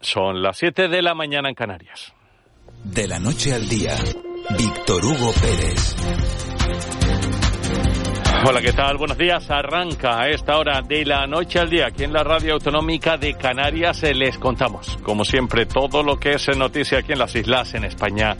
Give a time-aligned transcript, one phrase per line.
[0.00, 2.12] Son las 7 de la mañana en Canarias.
[2.84, 3.96] De la noche al día,
[4.56, 5.96] Víctor Hugo Pérez.
[8.46, 8.96] Hola, ¿qué tal?
[8.96, 9.50] Buenos días.
[9.50, 13.34] Arranca a esta hora de la noche al día aquí en la Radio Autonómica de
[13.34, 14.04] Canarias.
[14.04, 17.84] Eh, les contamos, como siempre, todo lo que es noticia aquí en las islas, en
[17.84, 18.36] España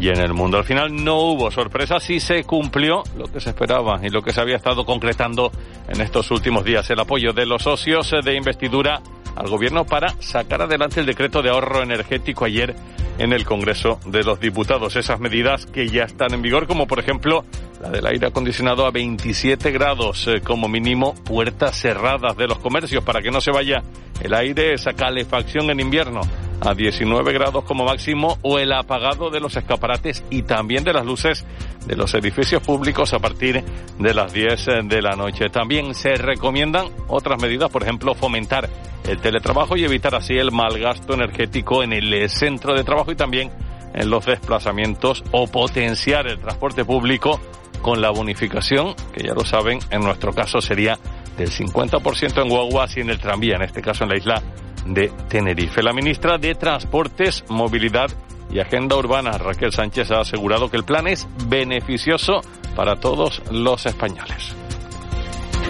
[0.00, 0.56] y en el mundo.
[0.56, 4.32] Al final no hubo sorpresas y se cumplió lo que se esperaba y lo que
[4.32, 5.52] se había estado concretando
[5.88, 6.88] en estos últimos días.
[6.88, 9.02] El apoyo de los socios de investidura
[9.36, 12.74] al gobierno para sacar adelante el decreto de ahorro energético ayer
[13.18, 14.96] en el Congreso de los Diputados.
[14.96, 17.44] Esas medidas que ya están en vigor, como por ejemplo
[17.80, 23.02] la del aire acondicionado a 27 grados, eh, como mínimo puertas cerradas de los comercios
[23.04, 23.82] para que no se vaya
[24.20, 26.20] el aire, esa calefacción en invierno
[26.64, 31.04] a 19 grados como máximo o el apagado de los escaparates y también de las
[31.04, 31.44] luces
[31.86, 33.64] de los edificios públicos a partir
[33.98, 35.48] de las 10 de la noche.
[35.50, 38.68] También se recomiendan otras medidas, por ejemplo, fomentar
[39.08, 43.16] el teletrabajo y evitar así el mal gasto energético en el centro de trabajo y
[43.16, 43.50] también
[43.94, 47.40] en los desplazamientos o potenciar el transporte público
[47.82, 50.98] con la bonificación, que ya lo saben, en nuestro caso sería
[51.36, 54.42] del 50% en guaguas y en el tranvía, en este caso en la isla
[54.86, 55.82] de Tenerife.
[55.82, 58.10] La ministra de Transportes, Movilidad
[58.50, 62.42] y Agenda Urbana, Raquel Sánchez, ha asegurado que el plan es beneficioso
[62.74, 64.54] para todos los españoles.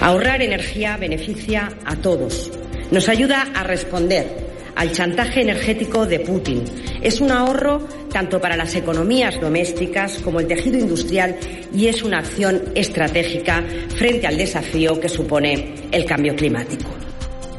[0.00, 2.50] Ahorrar energía beneficia a todos.
[2.90, 6.64] Nos ayuda a responder al chantaje energético de Putin.
[7.02, 11.36] Es un ahorro tanto para las economías domésticas como el tejido industrial
[11.72, 13.62] y es una acción estratégica
[13.96, 16.90] frente al desafío que supone el cambio climático.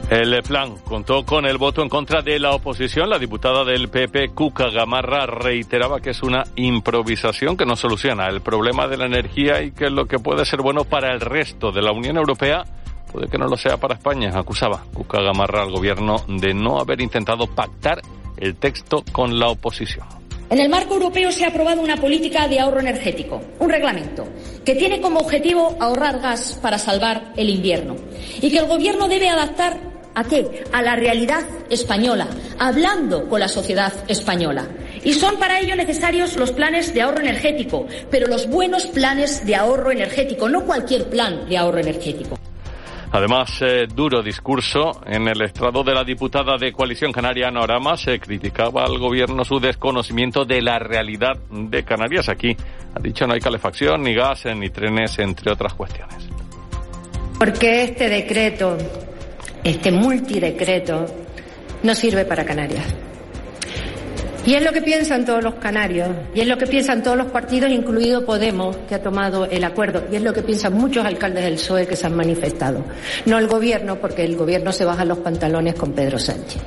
[0.10, 3.10] El plan contó con el voto en contra de la oposición.
[3.10, 8.42] La diputada del PP, Cuca Gamarra, reiteraba que es una improvisación que no soluciona el
[8.42, 11.82] problema de la energía y que lo que puede ser bueno para el resto de
[11.82, 12.64] la Unión Europea
[13.12, 14.32] puede que no lo sea para España.
[14.34, 18.02] Acusaba Cuca Gamarra al gobierno de no haber intentado pactar
[18.38, 20.06] el texto con la oposición.
[20.50, 24.28] En el marco europeo se ha aprobado una política de ahorro energético, un reglamento,
[24.66, 27.96] que tiene como objetivo ahorrar gas para salvar el invierno
[28.42, 30.64] y que el Gobierno debe adaptar ¿A qué?
[30.72, 32.28] A la realidad española,
[32.60, 34.68] hablando con la sociedad española.
[35.04, 39.56] Y son para ello necesarios los planes de ahorro energético, pero los buenos planes de
[39.56, 42.38] ahorro energético, no cualquier plan de ahorro energético.
[43.12, 48.20] Además, eh, duro discurso en el estrado de la diputada de Coalición Canaria, Norama, se
[48.20, 52.28] criticaba al gobierno su desconocimiento de la realidad de Canarias.
[52.28, 52.58] Aquí
[52.96, 56.28] ha dicho no hay calefacción, ni gas, ni trenes, entre otras cuestiones.
[57.38, 58.78] Porque este decreto
[59.64, 61.06] este multidecreto
[61.84, 62.86] no sirve para Canarias.
[64.46, 67.28] Y es lo que piensan todos los canarios, y es lo que piensan todos los
[67.28, 71.46] partidos, incluido Podemos, que ha tomado el acuerdo, y es lo que piensan muchos alcaldes
[71.46, 72.84] del PSOE que se han manifestado.
[73.26, 76.62] No el gobierno, porque el gobierno se baja los pantalones con Pedro Sánchez.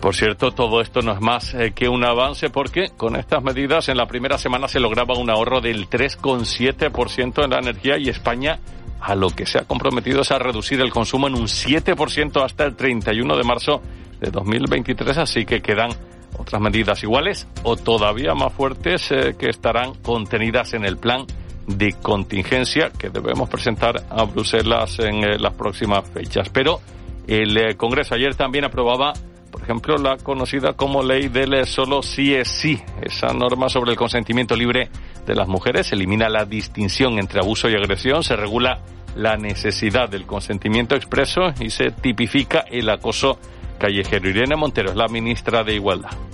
[0.00, 3.90] Por cierto, todo esto no es más eh, que un avance porque con estas medidas
[3.90, 8.60] en la primera semana se lograba un ahorro del 3,7% en la energía y España
[9.00, 12.64] a lo que se ha comprometido es a reducir el consumo en un 7% hasta
[12.64, 13.82] el 31 de marzo
[14.20, 15.90] de 2023, así que quedan
[16.36, 21.26] otras medidas iguales o todavía más fuertes eh, que estarán contenidas en el plan
[21.66, 26.48] de contingencia que debemos presentar a Bruselas en eh, las próximas fechas.
[26.50, 26.80] Pero
[27.26, 29.12] el eh, Congreso ayer también aprobaba,
[29.50, 33.96] por ejemplo, la conocida como ley del solo sí es sí, esa norma sobre el
[33.96, 34.88] consentimiento libre
[35.26, 38.80] de las mujeres, elimina la distinción entre abuso y agresión, se regula
[39.16, 43.38] la necesidad del consentimiento expreso y se tipifica el acoso
[43.78, 44.28] callejero.
[44.28, 46.29] Irene Montero es la ministra de Igualdad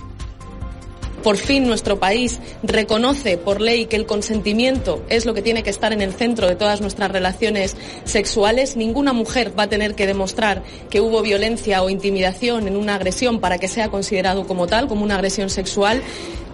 [1.23, 5.69] por fin nuestro país reconoce por ley que el consentimiento es lo que tiene que
[5.69, 10.07] estar en el centro de todas nuestras relaciones sexuales, ninguna mujer va a tener que
[10.07, 14.87] demostrar que hubo violencia o intimidación en una agresión para que sea considerado como tal,
[14.87, 16.01] como una agresión sexual.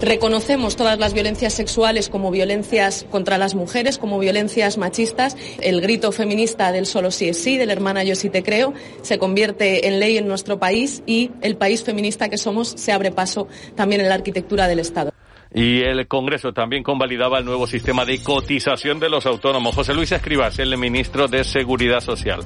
[0.04, 5.38] Reconocemos todas las violencias sexuales como violencias contra las mujeres, como violencias machistas.
[5.62, 9.18] El grito feminista del solo sí es sí, del hermana yo sí te creo, se
[9.18, 13.48] convierte en ley en nuestro país y el país feminista que somos se abre paso
[13.76, 15.14] también en la arquitectura del Estado.
[15.54, 19.74] Y el Congreso también convalidaba el nuevo sistema de cotización de los autónomos.
[19.74, 22.42] José Luis Escribas, el ministro de Seguridad Social.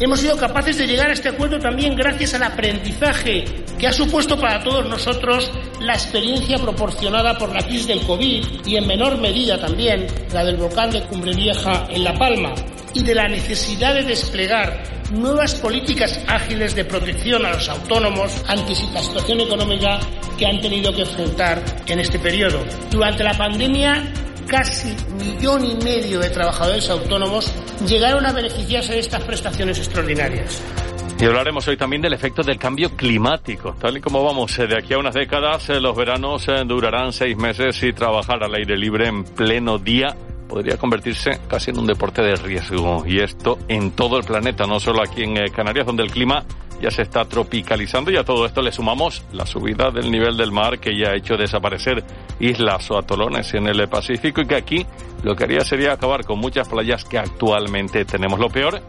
[0.00, 3.44] Hemos sido capaces de llegar a este acuerdo también gracias al aprendizaje
[3.78, 8.76] que ha supuesto para todos nosotros la experiencia proporcionada por la crisis del COVID y
[8.76, 12.54] en menor medida también la del volcán de Cumbre Vieja en La Palma
[12.92, 14.82] y de la necesidad de desplegar
[15.12, 20.00] nuevas políticas ágiles de protección a los autónomos ante la situación económica
[20.36, 22.64] que han tenido que enfrentar en este periodo.
[22.90, 24.12] Durante la pandemia
[24.46, 27.52] casi millón y medio de trabajadores autónomos
[27.86, 30.62] llegaron a beneficiarse de estas prestaciones extraordinarias.
[31.18, 33.74] Y hablaremos hoy también del efecto del cambio climático.
[33.78, 37.12] Tal y como vamos eh, de aquí a unas décadas, eh, los veranos eh, durarán
[37.12, 40.14] seis meses y trabajar al aire libre en pleno día
[40.48, 43.04] podría convertirse casi en un deporte de riesgo.
[43.06, 46.44] Y esto en todo el planeta, no solo aquí en Canarias, donde el clima
[46.84, 50.52] ya se está tropicalizando y a todo esto le sumamos la subida del nivel del
[50.52, 52.04] mar que ya ha hecho desaparecer
[52.38, 54.86] islas o atolones en el Pacífico y que aquí
[55.22, 58.38] lo que haría sería acabar con muchas playas que actualmente tenemos.
[58.38, 58.82] Lo peor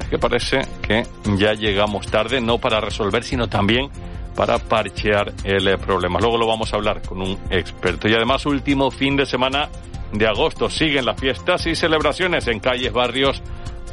[0.00, 1.02] es que parece que
[1.36, 3.90] ya llegamos tarde, no para resolver, sino también
[4.34, 6.20] para parchear el problema.
[6.20, 8.08] Luego lo vamos a hablar con un experto.
[8.08, 9.68] Y además, último fin de semana
[10.10, 13.42] de agosto siguen las fiestas y celebraciones en calles, barrios,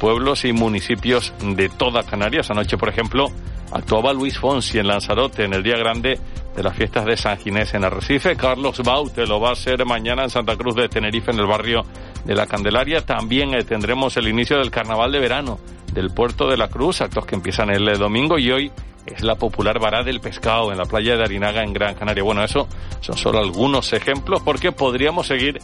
[0.00, 2.50] pueblos y municipios de toda Canarias.
[2.50, 3.28] Anoche, por ejemplo,
[3.70, 6.18] actuaba Luis Fonsi en Lanzarote en el día grande
[6.56, 8.34] de las fiestas de San Ginés en Arrecife.
[8.34, 11.82] Carlos Baute lo va a hacer mañana en Santa Cruz de Tenerife en el barrio
[12.24, 13.04] de la Candelaria.
[13.04, 15.60] También eh, tendremos el inicio del carnaval de verano
[15.92, 18.72] del puerto de la Cruz, actos que empiezan el eh, domingo y hoy
[19.06, 22.22] es la popular vará del pescado en la playa de Arinaga en Gran Canaria.
[22.22, 22.68] Bueno, eso
[23.00, 25.58] son solo algunos ejemplos porque podríamos seguir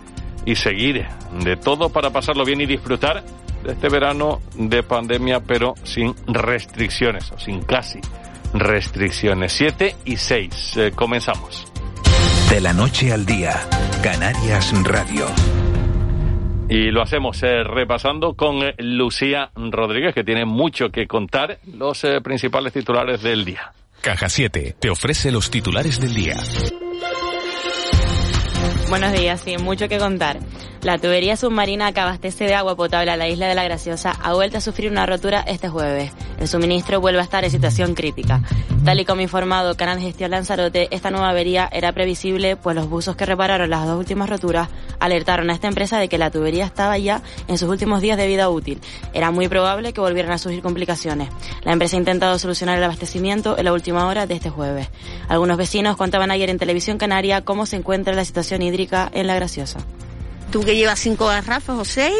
[0.44, 1.06] y seguir
[1.43, 3.25] de todo para pasarlo bien y disfrutar
[3.73, 8.01] este verano de pandemia, pero sin restricciones o sin casi
[8.55, 9.53] restricciones.
[9.53, 10.77] 7 y 6.
[10.77, 11.71] Eh, comenzamos.
[12.51, 13.55] De la noche al día,
[14.03, 15.27] Canarias Radio.
[16.69, 22.03] Y lo hacemos eh, repasando con eh, Lucía Rodríguez, que tiene mucho que contar, los
[22.05, 23.73] eh, principales titulares del día.
[24.01, 26.37] Caja 7 te ofrece los titulares del día.
[28.88, 30.38] Buenos días, sí, mucho que contar.
[30.83, 34.35] La tubería submarina que abastece de agua potable a la isla de la Graciosa ha
[34.35, 36.12] vuelto a sufrir una rotura este jueves.
[36.38, 38.43] El suministro vuelve a estar en situación crítica.
[38.85, 43.17] Tal y como informado Canal Gestión Lanzarote, esta nueva avería era previsible, pues los buzos
[43.17, 44.69] que repararon las dos últimas roturas
[45.00, 48.29] alertaron a esta empresa de que la tubería estaba ya en sus últimos días de
[48.29, 48.81] vida útil.
[49.12, 51.31] Era muy probable que volvieran a surgir complicaciones.
[51.65, 54.89] La empresa ha intentado solucionar el abastecimiento en la última hora de este jueves.
[55.29, 59.34] Algunos vecinos contaban ayer en Televisión Canaria cómo se encuentra la situación hídrica en La
[59.34, 59.81] Graciosa.
[60.50, 62.14] Tú que llevas cinco garrafas o seis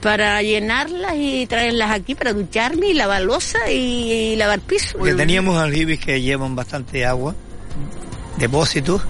[0.00, 4.98] para llenarlas y traerlas aquí para ducharme y lavar losa y, lavar piso.
[4.98, 7.34] Porque teníamos aljibes que llevan bastante agua,
[8.38, 9.02] depósitos,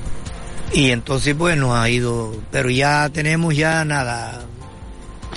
[0.72, 4.42] y entonces pues nos ha ido, pero ya tenemos ya nada,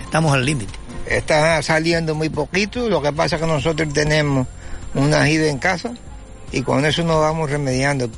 [0.03, 0.73] estamos al límite.
[1.05, 4.47] Está saliendo muy poquito, lo que pasa es que nosotros tenemos
[4.95, 5.93] un ajibe en casa
[6.51, 8.09] y con eso nos vamos remediando.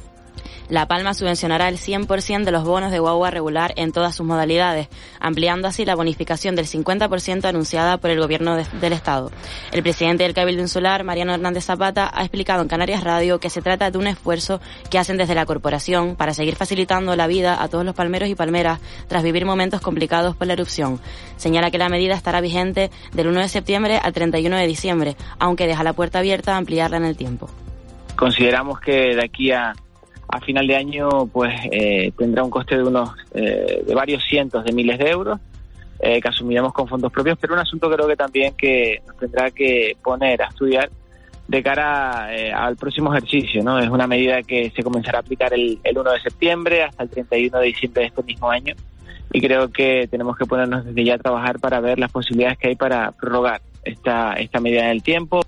[0.69, 4.89] La Palma subvencionará el 100% de los bonos de guagua regular en todas sus modalidades,
[5.19, 9.31] ampliando así la bonificación del 50% anunciada por el Gobierno del Estado.
[9.71, 13.61] El presidente del Cabildo Insular, Mariano Hernández Zapata, ha explicado en Canarias Radio que se
[13.61, 14.59] trata de un esfuerzo
[14.89, 18.35] que hacen desde la corporación para seguir facilitando la vida a todos los palmeros y
[18.35, 20.99] palmeras tras vivir momentos complicados por la erupción.
[21.37, 25.65] Señala que la medida estará vigente del 1 de septiembre al 31 de diciembre, aunque
[25.65, 27.49] deja la puerta abierta a ampliarla en el tiempo.
[28.17, 29.73] Consideramos que de aquí a
[30.37, 34.63] a final de año pues eh, tendrá un coste de unos eh, de varios cientos
[34.63, 35.39] de miles de euros
[35.99, 39.49] eh, que asumiremos con fondos propios pero un asunto creo que también que nos tendrá
[39.49, 40.89] que poner a estudiar
[41.47, 45.79] de cara al próximo ejercicio no es una medida que se comenzará a aplicar el,
[45.83, 48.75] el 1 de septiembre hasta el 31 de diciembre de este mismo año
[49.31, 52.67] y creo que tenemos que ponernos desde ya a trabajar para ver las posibilidades que
[52.69, 55.41] hay para prorrogar esta esta medida en el tiempo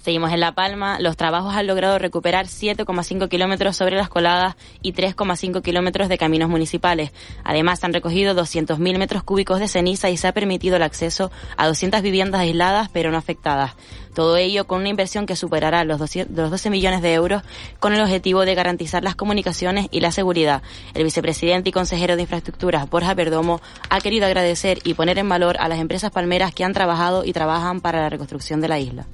[0.00, 0.98] Seguimos en La Palma.
[0.98, 6.48] Los trabajos han logrado recuperar 7,5 kilómetros sobre las coladas y 3,5 kilómetros de caminos
[6.48, 7.12] municipales.
[7.44, 11.66] Además, han recogido 200.000 metros cúbicos de ceniza y se ha permitido el acceso a
[11.66, 13.72] 200 viviendas aisladas pero no afectadas.
[14.14, 17.42] Todo ello con una inversión que superará los, 12 millones de euros
[17.78, 20.62] con el objetivo de garantizar las comunicaciones y la seguridad.
[20.94, 25.58] El vicepresidente y consejero de Infraestructuras, Borja Perdomo, ha querido agradecer y poner en valor
[25.60, 29.06] a las empresas palmeras que han trabajado y trabajan para la reconstrucción de la isla.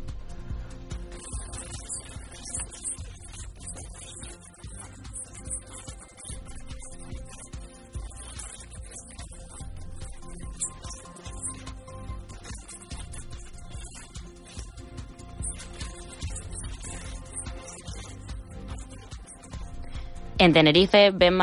[20.38, 21.38] En Tenerife, Ben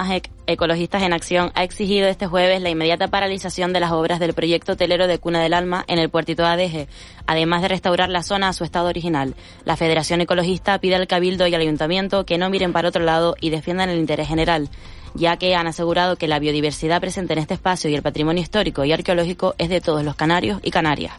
[0.46, 4.74] Ecologistas en Acción ha exigido este jueves la inmediata paralización de las obras del proyecto
[4.74, 6.88] hotelero de Cuna del Alma en el puertito de Adeje,
[7.26, 9.34] además de restaurar la zona a su estado original.
[9.66, 13.36] La Federación Ecologista pide al Cabildo y al Ayuntamiento que no miren para otro lado
[13.42, 14.70] y defiendan el interés general
[15.16, 18.84] ya que han asegurado que la biodiversidad presente en este espacio y el patrimonio histórico
[18.84, 21.14] y arqueológico es de todos los canarios y canarias.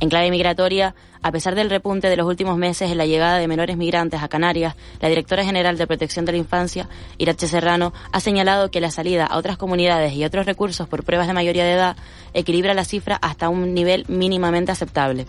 [0.00, 3.46] En clave migratoria, a pesar del repunte de los últimos meses en la llegada de
[3.46, 8.20] menores migrantes a Canarias, la directora general de Protección de la Infancia, Irache Serrano, ha
[8.20, 11.74] señalado que la salida a otras comunidades y otros recursos por pruebas de mayoría de
[11.74, 11.96] edad
[12.34, 15.26] equilibra la cifra hasta un nivel mínimamente aceptable.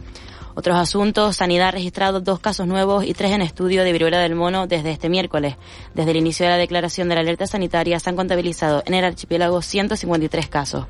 [0.55, 4.35] Otros asuntos, Sanidad ha registrado dos casos nuevos y tres en estudio de viruela del
[4.35, 5.55] mono desde este miércoles.
[5.95, 9.03] Desde el inicio de la declaración de la alerta sanitaria se han contabilizado en el
[9.03, 10.85] archipiélago 153 casos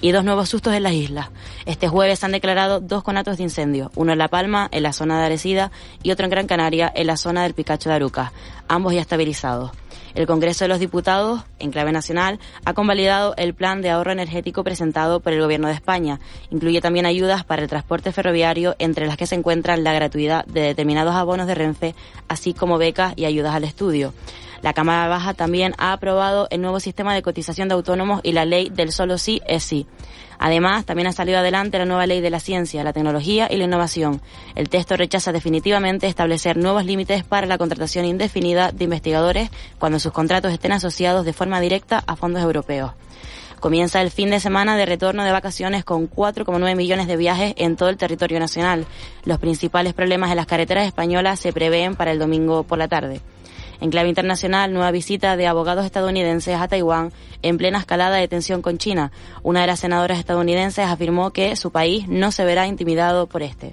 [0.00, 1.30] y dos nuevos sustos en las islas.
[1.64, 5.18] Este jueves han declarado dos conatos de incendio, uno en La Palma, en la zona
[5.18, 5.70] de Arecida,
[6.02, 8.32] y otro en Gran Canaria, en la zona del Picacho de Aruca,
[8.68, 9.70] ambos ya estabilizados.
[10.16, 14.64] El Congreso de los Diputados, en clave nacional, ha convalidado el plan de ahorro energético
[14.64, 16.20] presentado por el Gobierno de España.
[16.50, 20.62] Incluye también ayudas para el transporte ferroviario, entre las que se encuentran la gratuidad de
[20.62, 21.94] determinados abonos de Renfe,
[22.28, 24.14] así como becas y ayudas al estudio.
[24.62, 28.44] La Cámara Baja también ha aprobado el nuevo sistema de cotización de autónomos y la
[28.44, 29.86] ley del solo sí es sí.
[30.38, 33.64] Además, también ha salido adelante la nueva ley de la ciencia, la tecnología y la
[33.64, 34.20] innovación.
[34.54, 40.12] El texto rechaza definitivamente establecer nuevos límites para la contratación indefinida de investigadores cuando sus
[40.12, 42.92] contratos estén asociados de forma directa a fondos europeos.
[43.60, 47.76] Comienza el fin de semana de retorno de vacaciones con 4,9 millones de viajes en
[47.76, 48.86] todo el territorio nacional.
[49.24, 53.22] Los principales problemas en las carreteras españolas se prevén para el domingo por la tarde.
[53.80, 58.62] En clave internacional, nueva visita de abogados estadounidenses a Taiwán en plena escalada de tensión
[58.62, 59.12] con China.
[59.42, 63.72] Una de las senadoras estadounidenses afirmó que su país no se verá intimidado por este.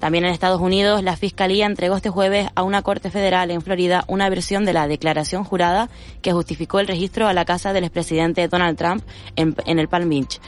[0.00, 4.04] También en Estados Unidos, la Fiscalía entregó este jueves a una Corte Federal en Florida
[4.08, 5.90] una versión de la declaración jurada
[6.22, 9.04] que justificó el registro a la casa del expresidente Donald Trump
[9.36, 10.40] en, en el Palm Beach,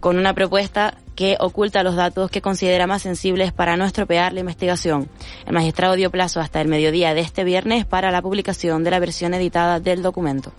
[0.00, 4.40] con una propuesta que oculta los datos que considera más sensibles para no estropear la
[4.40, 5.08] investigación.
[5.46, 9.00] El magistrado dio plazo hasta el mediodía de este viernes para la publicación de la
[9.00, 10.52] versión editada del documento.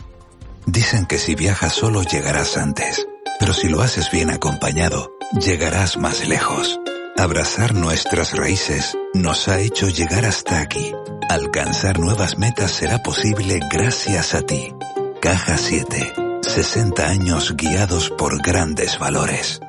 [0.66, 3.08] Dicen que si viajas solo llegarás antes,
[3.40, 6.80] pero si lo haces bien acompañado, llegarás más lejos.
[7.18, 10.92] Abrazar nuestras raíces nos ha hecho llegar hasta aquí.
[11.30, 14.74] Alcanzar nuevas metas será posible gracias a ti.
[15.22, 16.29] Caja 7.
[16.50, 19.62] 60 años guiados por grandes valores.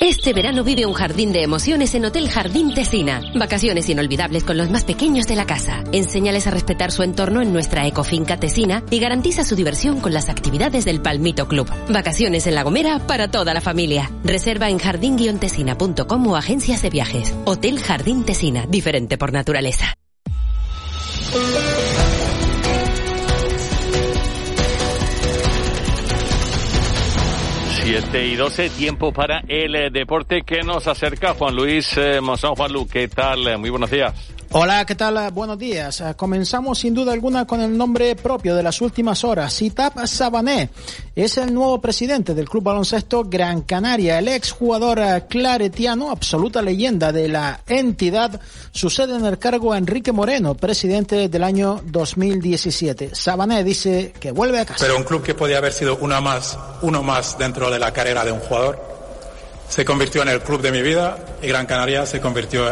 [0.00, 3.20] Este verano vive un jardín de emociones en Hotel Jardín Tesina.
[3.38, 5.84] Vacaciones inolvidables con los más pequeños de la casa.
[5.92, 10.30] Enséñales a respetar su entorno en nuestra ecofinca Tesina y garantiza su diversión con las
[10.30, 11.70] actividades del Palmito Club.
[11.90, 14.10] Vacaciones en La Gomera para toda la familia.
[14.24, 17.34] Reserva en jardín-tesina.com o agencias de viajes.
[17.44, 19.94] Hotel Jardín Tesina, diferente por naturaleza.
[27.92, 32.54] 7 y 12, tiempo para el eh, deporte que nos acerca Juan Luis eh, Mozón.
[32.54, 33.58] Juan Lu, ¿qué tal?
[33.58, 34.14] Muy buenos días.
[34.52, 35.30] Hola, ¿qué tal?
[35.30, 36.02] Buenos días.
[36.16, 39.54] Comenzamos sin duda alguna con el nombre propio de las últimas horas.
[39.54, 40.70] Citap Sabané
[41.14, 44.18] es el nuevo presidente del Club Baloncesto Gran Canaria.
[44.18, 48.40] El ex jugador claretiano, absoluta leyenda de la entidad,
[48.72, 53.14] sucede en el cargo a Enrique Moreno, presidente del año 2017.
[53.14, 54.84] Sabané dice que vuelve a casa.
[54.84, 58.24] Pero un club que podía haber sido uno más, uno más dentro de la carrera
[58.24, 58.82] de un jugador,
[59.68, 62.68] se convirtió en el club de mi vida y Gran Canaria se convirtió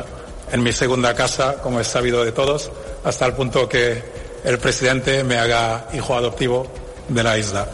[0.52, 2.70] en mi segunda casa, como es sabido de todos,
[3.04, 4.02] hasta el punto que
[4.44, 6.66] el presidente me haga hijo adoptivo
[7.08, 7.66] de la isla.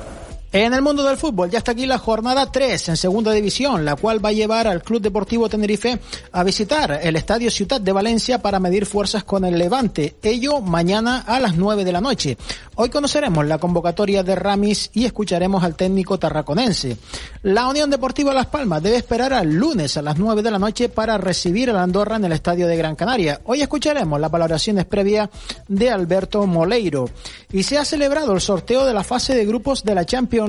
[0.56, 3.96] En el mundo del fútbol ya está aquí la jornada 3 en segunda división, la
[3.96, 5.98] cual va a llevar al Club Deportivo Tenerife
[6.30, 10.14] a visitar el Estadio Ciudad de Valencia para medir fuerzas con el Levante.
[10.22, 12.38] Ello mañana a las 9 de la noche.
[12.76, 16.98] Hoy conoceremos la convocatoria de Ramis y escucharemos al técnico tarraconense.
[17.42, 20.88] La Unión Deportiva Las Palmas debe esperar al lunes a las 9 de la noche
[20.88, 23.40] para recibir a Andorra en el Estadio de Gran Canaria.
[23.46, 25.30] Hoy escucharemos las valoraciones previas
[25.66, 27.06] de Alberto Moleiro.
[27.50, 30.43] Y se ha celebrado el sorteo de la fase de grupos de la Champions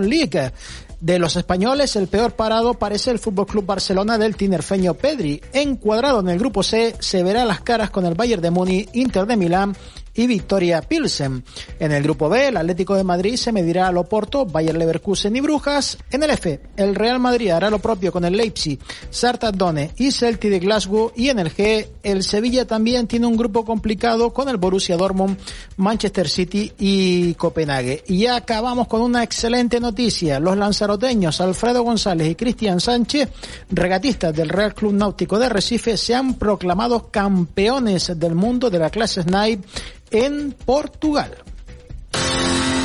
[1.02, 5.42] De los españoles, el peor parado parece el Fútbol Club Barcelona del tinerfeño Pedri.
[5.54, 9.26] Encuadrado en el grupo C, se verá las caras con el Bayern de Muni, Inter
[9.26, 9.76] de Milán
[10.16, 11.44] y Victoria Pilsen.
[11.80, 15.42] En el grupo B, el Atlético de Madrid se medirá al Oporto, Bayer Leverkusen y
[15.42, 15.98] Brujas.
[16.10, 18.80] En el F, el Real Madrid hará lo propio con el Leipzig,
[19.10, 21.12] Sartadone y Celtic de Glasgow.
[21.16, 25.38] Y en el G, el Sevilla también tiene un grupo complicado con el Borussia Dortmund,
[25.78, 28.04] Manchester City y Copenhague.
[28.08, 30.40] Y ya acabamos con una excelente noticia.
[30.40, 33.30] Los lanzaroteños Alfredo González y Cristian Sánchez,
[33.70, 38.90] regatistas del Real Club Náutico de Recife, se han proclamado campeones del mundo de la
[38.90, 39.68] clase Snipe
[40.16, 41.44] en Portugal.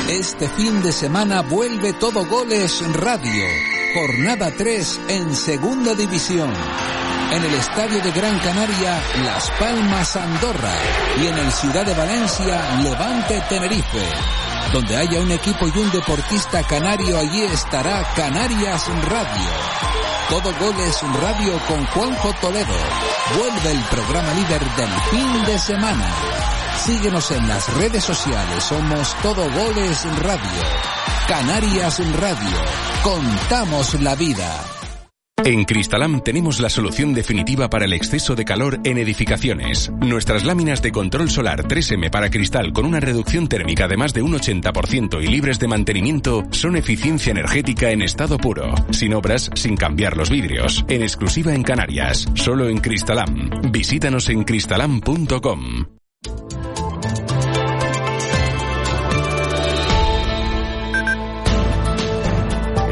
[0.09, 3.45] Este fin de semana vuelve Todo Goles Radio.
[3.93, 6.51] Jornada 3 en Segunda División.
[7.31, 10.73] En el Estadio de Gran Canaria, Las Palmas Andorra.
[11.21, 14.03] Y en el Ciudad de Valencia, Levante Tenerife.
[14.73, 19.49] Donde haya un equipo y un deportista canario, allí estará Canarias Radio.
[20.29, 22.75] Todo Goles Radio con Juanjo Toledo.
[23.37, 26.60] Vuelve el programa líder del fin de semana.
[26.85, 30.61] Síguenos en las redes sociales, somos Todo Goles Radio.
[31.27, 32.57] Canarias Radio.
[33.03, 34.65] Contamos la vida.
[35.45, 39.91] En Cristalam tenemos la solución definitiva para el exceso de calor en edificaciones.
[39.99, 44.23] Nuestras láminas de control solar 3M para cristal con una reducción térmica de más de
[44.23, 49.77] un 80% y libres de mantenimiento son eficiencia energética en estado puro, sin obras, sin
[49.77, 53.51] cambiar los vidrios, en exclusiva en Canarias, solo en Cristalam.
[53.71, 55.85] Visítanos en cristalam.com.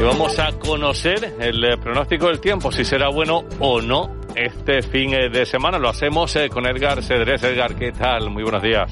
[0.00, 4.80] Y vamos a conocer el eh, pronóstico del tiempo, si será bueno o no este
[4.80, 5.78] fin eh, de semana.
[5.78, 7.42] Lo hacemos eh, con Edgar Cedrés.
[7.42, 8.30] Edgar, ¿qué tal?
[8.30, 8.90] Muy buenos días.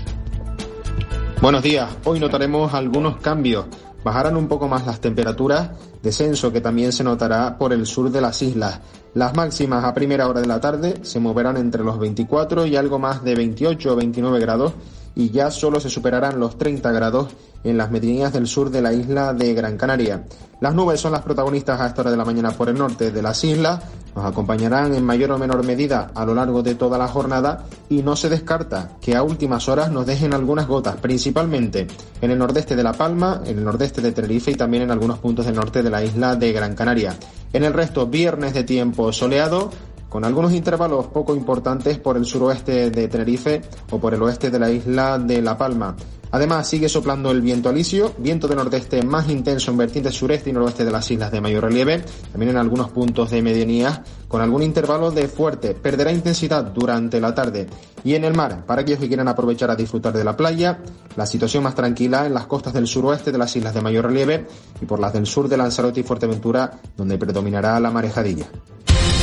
[1.41, 1.89] Buenos días.
[2.05, 3.65] Hoy notaremos algunos cambios.
[4.05, 5.71] Bajarán un poco más las temperaturas,
[6.03, 8.79] descenso que también se notará por el sur de las islas.
[9.15, 12.99] Las máximas a primera hora de la tarde se moverán entre los 24 y algo
[12.99, 14.75] más de 28 o 29 grados
[15.19, 17.29] y ya solo se superarán los 30 grados
[17.65, 20.25] en las medianías del sur de la isla de Gran Canaria.
[20.61, 23.21] Las nubes son las protagonistas a esta hora de la mañana por el norte de
[23.21, 23.81] las islas,
[24.15, 28.03] nos acompañarán en mayor o menor medida a lo largo de toda la jornada y
[28.03, 31.87] no se descarta que a últimas horas nos dejen algunas gotas, principalmente
[32.21, 35.19] en el nordeste de La Palma, en el nordeste de Tenerife y también en algunos
[35.19, 37.17] puntos del norte de la isla de Gran Canaria.
[37.53, 39.71] En el resto, viernes de tiempo soleado,
[40.09, 44.59] con algunos intervalos poco importantes por el suroeste de Tenerife o por el oeste de
[44.59, 45.97] la isla de La Palma.
[46.31, 50.53] Además, sigue soplando el viento alisio, viento de nordeste más intenso en vertientes sureste y
[50.53, 54.63] noroeste de las islas de mayor relieve, también en algunos puntos de medianías, con algún
[54.63, 55.75] intervalo de fuerte.
[55.75, 57.67] Perderá intensidad durante la tarde.
[58.05, 60.81] Y en el mar, para aquellos que quieran aprovechar a disfrutar de la playa,
[61.17, 64.47] la situación más tranquila en las costas del suroeste de las islas de mayor relieve
[64.83, 68.47] y por las del sur de Lanzarote y Fuerteventura, donde predominará la marejadilla.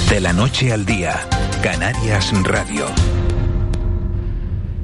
[0.09, 1.13] De la noche al día,
[1.63, 2.85] Canarias Radio.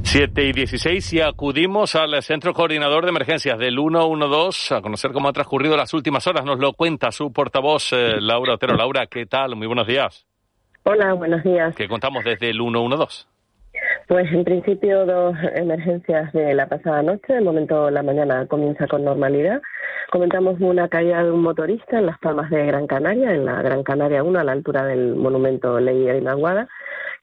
[0.01, 5.27] 7 y 16 y acudimos al Centro Coordinador de Emergencias del 112 a conocer cómo
[5.27, 6.43] han transcurrido las últimas horas.
[6.43, 8.75] Nos lo cuenta su portavoz, eh, Laura Otero.
[8.75, 9.55] Laura, ¿qué tal?
[9.55, 10.25] Muy buenos días.
[10.83, 11.75] Hola, buenos días.
[11.75, 13.30] ¿Qué contamos desde el 112?
[14.11, 17.31] Pues en principio dos emergencias de la pasada noche.
[17.31, 19.61] De momento la mañana comienza con normalidad.
[20.11, 23.83] Comentamos una caída de un motorista en las Palmas de Gran Canaria, en la Gran
[23.83, 26.67] Canaria 1, a la altura del monumento Ley de Maguada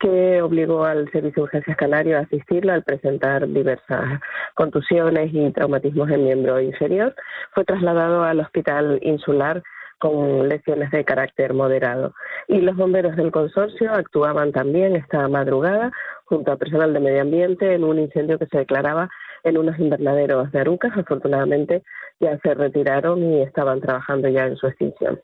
[0.01, 4.21] que obligó al Servicio de Urgencias Canario a asistirla al presentar diversas
[4.55, 7.15] contusiones y traumatismos en miembro inferior.
[7.53, 9.63] Fue trasladado al Hospital Insular
[9.99, 12.15] con lesiones de carácter moderado.
[12.47, 15.91] Y los bomberos del consorcio actuaban también esta madrugada
[16.25, 19.09] junto a personal de medio ambiente en un incendio que se declaraba
[19.45, 20.93] en unos invernaderos de Arucas.
[20.97, 21.83] Afortunadamente
[22.21, 25.21] ya se retiraron y estaban trabajando ya en su extinción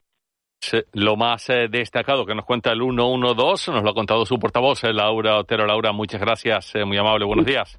[0.92, 4.84] lo más eh, destacado que nos cuenta el 112, nos lo ha contado su portavoz,
[4.84, 5.66] eh, Laura Otero.
[5.66, 7.78] Laura, muchas gracias, eh, muy amable, buenos días.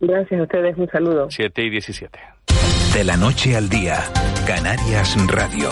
[0.00, 1.26] Gracias a ustedes, un saludo.
[1.30, 2.18] 7 y 17.
[2.94, 3.96] De la noche al día,
[4.46, 5.70] Canarias Radio.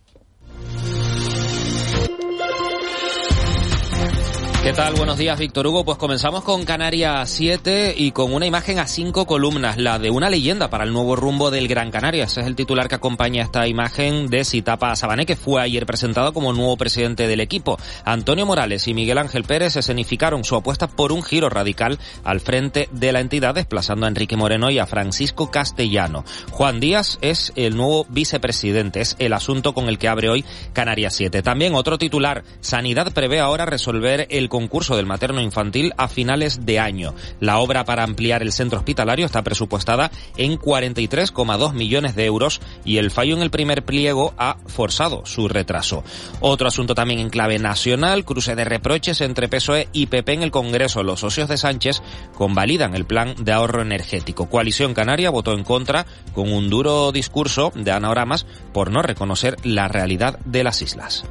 [4.64, 4.94] ¿Qué tal?
[4.94, 5.85] Buenos días, Víctor Hugo.
[5.85, 10.31] Pues comenzamos con Canarias 7 y con una imagen a cinco columnas, la de una
[10.31, 12.24] leyenda para el nuevo rumbo del Gran Canaria.
[12.24, 16.33] Ese es el titular que acompaña esta imagen de Sitapa Sabané, que fue ayer presentado
[16.33, 17.79] como nuevo presidente del equipo.
[18.07, 22.88] Antonio Morales y Miguel Ángel Pérez escenificaron su apuesta por un giro radical al frente
[22.90, 26.24] de la entidad, desplazando a Enrique Moreno y a Francisco Castellano.
[26.53, 29.03] Juan Díaz es el nuevo vicepresidente.
[29.03, 31.42] Es el asunto con el que abre hoy Canarias 7.
[31.42, 32.44] También otro titular.
[32.62, 37.12] Sanidad prevé ahora resolver el concurso del materno infantil a finales de año.
[37.40, 42.99] La obra para ampliar el centro hospitalario está presupuestada en 43,2 millones de euros y
[42.99, 46.05] el fallo en el primer pliego ha forzado su retraso.
[46.38, 50.53] Otro asunto también en clave nacional, cruce de reproches entre PSOE y PP en el
[50.53, 51.03] Congreso.
[51.03, 52.01] Los socios de Sánchez
[52.37, 54.49] convalidan el plan de ahorro energético.
[54.49, 59.88] Coalición Canaria votó en contra con un duro discurso de anagramas por no reconocer la
[59.88, 61.25] realidad de las islas.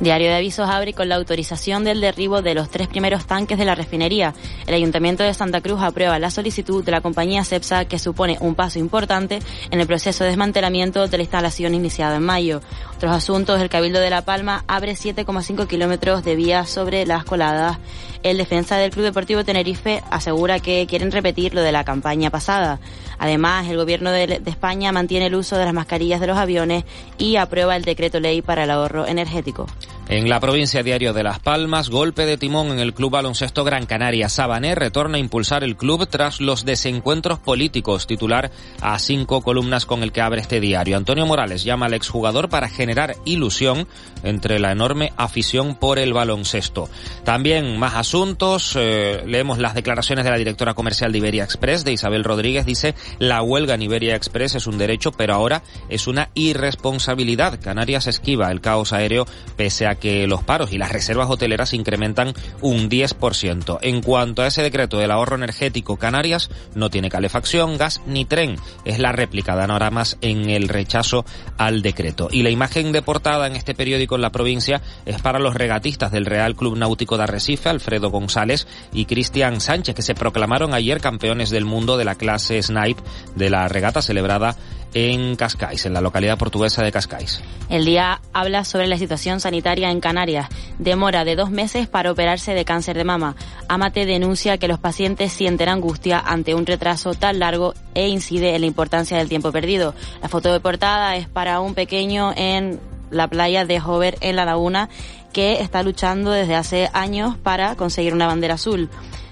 [0.00, 3.64] Diario de Avisos abre con la autorización del derribo de los tres primeros tanques de
[3.64, 4.32] la refinería.
[4.68, 8.54] El Ayuntamiento de Santa Cruz aprueba la solicitud de la compañía CEPSA que supone un
[8.54, 9.40] paso importante
[9.72, 12.60] en el proceso de desmantelamiento de la instalación iniciada en mayo.
[12.94, 17.78] Otros asuntos, el Cabildo de La Palma abre 7,5 kilómetros de vías sobre las coladas.
[18.22, 22.78] El defensa del Club Deportivo Tenerife asegura que quieren repetir lo de la campaña pasada.
[23.18, 26.84] Además, el gobierno de, España mantiene el uso de las mascarillas de los aviones
[27.18, 29.66] y aprueba el decreto ley para el ahorro energético.
[30.08, 33.84] En la provincia Diario de Las Palmas, golpe de timón en el Club Baloncesto Gran
[33.84, 34.30] Canaria.
[34.30, 40.02] Sabané retorna a impulsar el club tras los desencuentros políticos, titular a cinco columnas con
[40.02, 40.96] el que abre este diario.
[40.96, 43.86] Antonio Morales llama al exjugador para generar ilusión
[44.22, 46.88] entre la enorme afición por el baloncesto.
[47.24, 51.92] También más asuntos, eh, leemos las declaraciones de la directora comercial de Iberia Express, de
[51.92, 56.30] Isabel Rodríguez, dice, la huelga en Iberia Express es un derecho, pero ahora es una
[56.32, 57.60] irresponsabilidad.
[57.60, 62.34] Canarias esquiva el caos aéreo pese a que los paros y las reservas hoteleras incrementan
[62.60, 63.78] un 10%.
[63.82, 68.56] En cuanto a ese decreto del ahorro energético, Canarias no tiene calefacción, gas ni tren.
[68.84, 71.24] Es la réplica de Anoramas en el rechazo
[71.56, 72.28] al decreto.
[72.30, 76.12] Y la imagen de portada en este periódico en la provincia es para los regatistas
[76.12, 81.00] del Real Club Náutico de Arrecife, Alfredo González y Cristian Sánchez, que se proclamaron ayer
[81.00, 83.02] campeones del mundo de la clase Snipe
[83.36, 84.56] de la regata celebrada
[84.94, 87.42] en Cascais, en la localidad portuguesa de Cascais.
[87.68, 90.48] El día habla sobre la situación sanitaria en Canarias.
[90.78, 93.36] Demora de dos meses para operarse de cáncer de mama.
[93.68, 98.62] Amate denuncia que los pacientes sienten angustia ante un retraso tan largo e incide en
[98.62, 99.94] la importancia del tiempo perdido.
[100.22, 104.44] La foto de portada es para un pequeño en la playa de Hover en La
[104.44, 104.88] Laguna
[105.32, 108.88] que está luchando desde hace años para conseguir una bandera azul.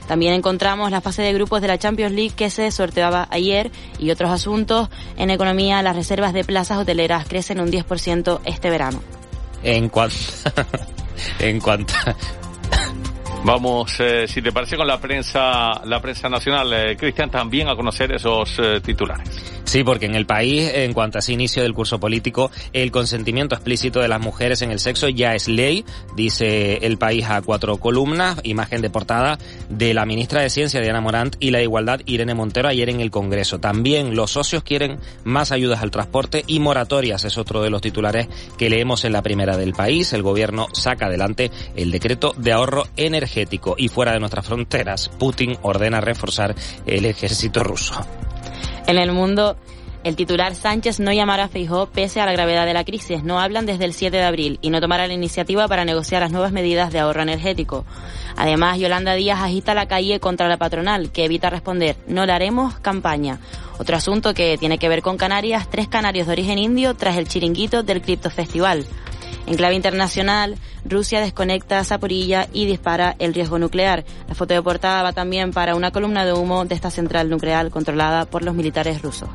[0.06, 4.10] También encontramos la fase de grupos de la Champions League que se sorteaba ayer y
[4.10, 4.88] otros asuntos.
[5.16, 9.02] En economía, las reservas de plazas hoteleras crecen un 10% este verano.
[9.62, 10.16] En cuanto...
[11.38, 11.94] en cuanto...
[13.46, 17.76] Vamos, eh, si te parece, con la prensa, la prensa nacional, eh, Cristian, también a
[17.76, 19.30] conocer esos eh, titulares.
[19.62, 23.54] Sí, porque en el país, en cuanto a ese inicio del curso político, el consentimiento
[23.54, 25.84] explícito de las mujeres en el sexo ya es ley,
[26.16, 31.00] dice el país a cuatro columnas, imagen de portada de la ministra de Ciencia, Diana
[31.00, 33.60] Morant, y la Igualdad, Irene Montero, ayer en el Congreso.
[33.60, 38.28] También los socios quieren más ayudas al transporte y moratorias, es otro de los titulares
[38.58, 40.12] que leemos en la primera del país.
[40.12, 43.35] El gobierno saca adelante el decreto de ahorro energético
[43.76, 46.54] y fuera de nuestras fronteras, Putin ordena reforzar
[46.86, 47.94] el ejército ruso.
[48.86, 49.56] En el mundo,
[50.06, 53.24] el titular Sánchez no llamará a Feijó pese a la gravedad de la crisis.
[53.24, 56.30] No hablan desde el 7 de abril y no tomará la iniciativa para negociar las
[56.30, 57.84] nuevas medidas de ahorro energético.
[58.36, 62.78] Además, Yolanda Díaz agita la calle contra la patronal, que evita responder, no le haremos
[62.78, 63.40] campaña.
[63.78, 67.26] Otro asunto que tiene que ver con Canarias, tres canarios de origen indio tras el
[67.26, 68.86] chiringuito del Cripto Festival.
[69.46, 74.04] En clave internacional, Rusia desconecta a Zaporilla y dispara el riesgo nuclear.
[74.28, 77.70] La foto de portada va también para una columna de humo de esta central nuclear
[77.70, 79.28] controlada por los militares rusos.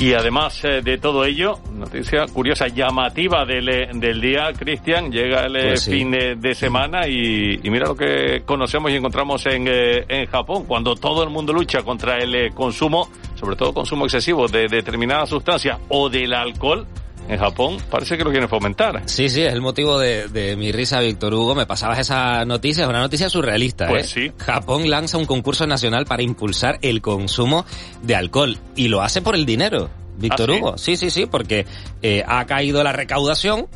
[0.00, 5.46] Y además eh, de todo ello, noticia curiosa, llamativa del, eh, del día, Cristian, llega
[5.46, 10.26] el eh, pues fin de, semana y, mira lo que conocemos y encontramos en, en
[10.26, 15.26] Japón, cuando todo el mundo lucha contra el consumo, sobre todo consumo excesivo de determinada
[15.26, 16.86] sustancia o del alcohol,
[17.28, 19.02] en Japón parece que lo quieren fomentar.
[19.06, 21.54] Sí, sí, es el motivo de, mi risa, Víctor Hugo.
[21.54, 23.86] Me pasabas esa noticia, es una noticia surrealista.
[23.88, 24.32] Pues ¿eh?
[24.32, 24.44] sí.
[24.44, 27.66] Japón lanza un concurso nacional para impulsar el consumo
[28.02, 29.90] de alcohol y lo hace por el dinero.
[30.16, 31.64] Víctor ¿Ah, Hugo, sí, sí, sí, porque
[32.02, 33.68] eh, ha caído la recaudación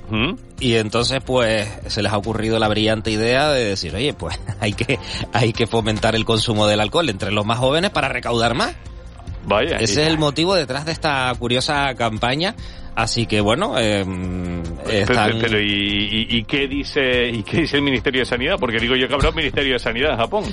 [0.58, 4.72] y entonces pues se les ha ocurrido la brillante idea de decir, oye, pues hay
[4.72, 4.98] que,
[5.32, 8.74] hay que fomentar el consumo del alcohol entre los más jóvenes para recaudar más.
[9.44, 9.76] Vaya.
[9.76, 12.54] Ese es el motivo detrás de esta curiosa campaña
[12.94, 14.05] Así que bueno, eh,
[14.90, 15.38] están...
[15.40, 18.59] pero, ¿y, qué dice y qué dice el Ministerio de Sanidad?
[18.59, 20.44] Porque digo yo que habrá un Ministerio de Sanidad en Japón.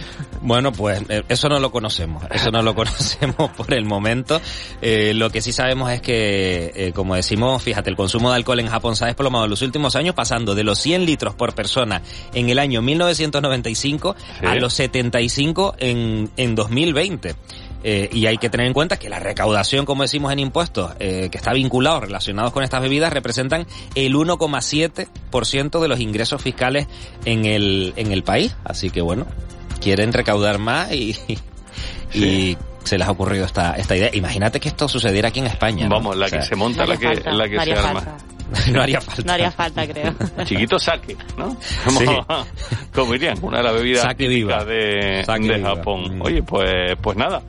[0.42, 4.40] Bueno, pues eh, eso no lo conocemos, eso no lo conocemos por el momento.
[4.82, 8.60] Eh, lo que sí sabemos es que, eh, como decimos, fíjate, el consumo de alcohol
[8.60, 11.54] en Japón se ha desplomado en los últimos años, pasando de los 100 litros por
[11.54, 12.02] persona
[12.34, 17.36] en el año 1995 a los 75 en, en 2020.
[17.84, 21.30] Eh, y hay que tener en cuenta que la recaudación, como decimos en impuestos, eh,
[21.32, 23.66] que está vinculado, relacionados con estas bebidas, representan
[23.96, 26.88] el 1,7% de los ingresos fiscales
[27.26, 28.56] en el, en el país.
[28.66, 29.26] Así que bueno,
[29.82, 31.16] quieren recaudar más y,
[32.14, 34.10] y se les ha ocurrido esta, esta idea.
[34.14, 35.88] Imagínate que esto sucediera aquí en España.
[35.88, 38.18] Vamos, la que se monta, la que, la que se arma.
[38.74, 39.24] no haría falta.
[39.24, 40.16] No haría falta, creo.
[40.44, 41.56] Chiquito saque, ¿no?
[41.86, 42.26] Como,
[42.94, 46.18] como dirían, una de las bebidas típicas de, de Japón.
[46.18, 46.22] Mm.
[46.24, 47.42] Oye, pues, pues nada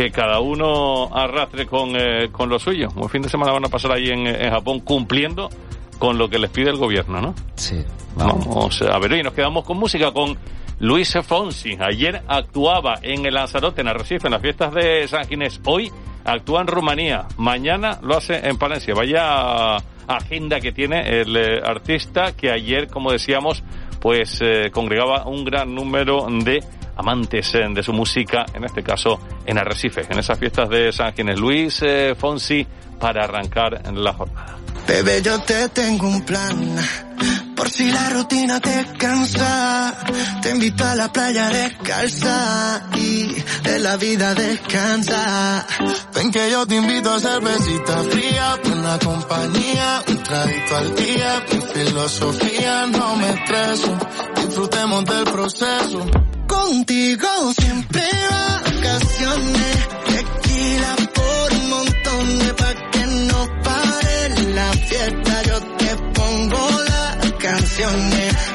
[0.00, 2.88] que cada uno arrastre con, eh, con lo suyo.
[2.96, 5.50] Un fin de semana van a pasar ahí en, en, Japón cumpliendo
[5.98, 7.34] con lo que les pide el gobierno, ¿no?
[7.56, 7.84] Sí.
[8.16, 10.38] Vamos, a ver, y nos quedamos con música con
[10.78, 11.76] Luis Fonsi.
[11.78, 15.60] Ayer actuaba en el Lanzarote, en Arrecife, en las fiestas de San Ginés.
[15.66, 15.92] Hoy
[16.24, 17.26] actúa en Rumanía.
[17.36, 18.94] Mañana lo hace en Palencia.
[18.94, 19.76] Vaya
[20.08, 23.62] agenda que tiene el eh, artista que ayer, como decíamos,
[24.00, 26.64] pues eh, congregaba un gran número de
[26.96, 31.12] amantes eh, de su música, en este caso en Arrecife, en esas fiestas de San
[31.14, 31.38] Ginés.
[31.38, 31.82] Luis
[32.18, 32.66] Fonsi
[32.98, 34.56] para arrancar la jornada.
[34.86, 36.76] Bebé, yo te tengo un plan.
[37.54, 39.94] Por si la rutina te cansa,
[40.40, 45.66] te invito a la playa descalza y de la vida descansa.
[46.14, 51.60] Ven que yo te invito a cervecita fría, una compañía, un traguito al día, mi
[51.60, 53.98] filosofía no me estreso,
[54.36, 56.29] disfrutemos del proceso.
[56.70, 57.26] Contigo
[57.58, 65.96] siempre vacaciones, tequila por un montón de pa' que no pare la fiesta, yo te
[66.14, 68.49] pongo las canciones.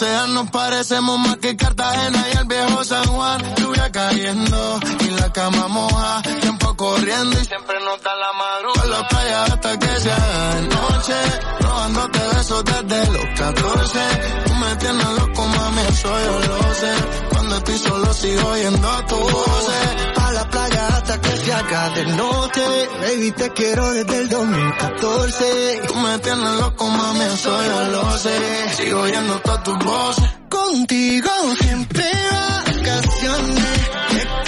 [0.00, 3.42] Nos parecemos más que Cartagena y el viejo San Juan.
[3.56, 6.22] Lluvia cayendo y la cama moja.
[6.40, 8.84] Tiempo corriendo y siempre nos da la madrugada.
[8.84, 11.14] En la playa hasta que se haga noche.
[11.60, 13.98] Robándote besos desde los 14.
[14.46, 16.94] Tú me tienes loco, mami, eso yo lo sé.
[17.30, 20.17] Cuando estoy solo sigo oyendo tu voz.
[20.48, 22.88] La playa hasta que se haga de noche.
[23.02, 25.80] Baby, te quiero desde el 2014.
[25.86, 28.74] Tú me tienes loco, mami, eso yo lo sé.
[28.74, 30.24] Sigo oyendo todas tus voces.
[30.48, 31.30] Contigo
[31.60, 32.04] siempre
[32.66, 34.47] vacaciones.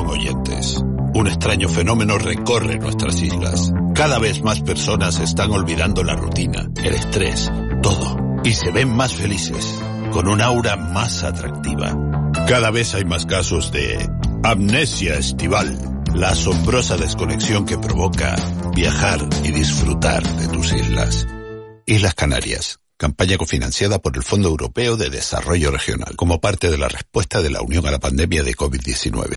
[0.00, 0.82] Oyentes.
[1.14, 3.72] Un extraño fenómeno recorre nuestras islas.
[3.94, 7.52] Cada vez más personas están olvidando la rutina, el estrés,
[7.82, 8.16] todo.
[8.42, 9.78] Y se ven más felices,
[10.10, 11.94] con un aura más atractiva.
[12.48, 14.08] Cada vez hay más casos de
[14.42, 15.78] amnesia estival,
[16.14, 18.36] la asombrosa desconexión que provoca
[18.74, 21.26] viajar y disfrutar de tus islas.
[21.84, 22.78] Islas Canarias.
[22.96, 27.50] Campaña cofinanciada por el Fondo Europeo de Desarrollo Regional, como parte de la respuesta de
[27.50, 29.34] la Unión a la pandemia de COVID-19.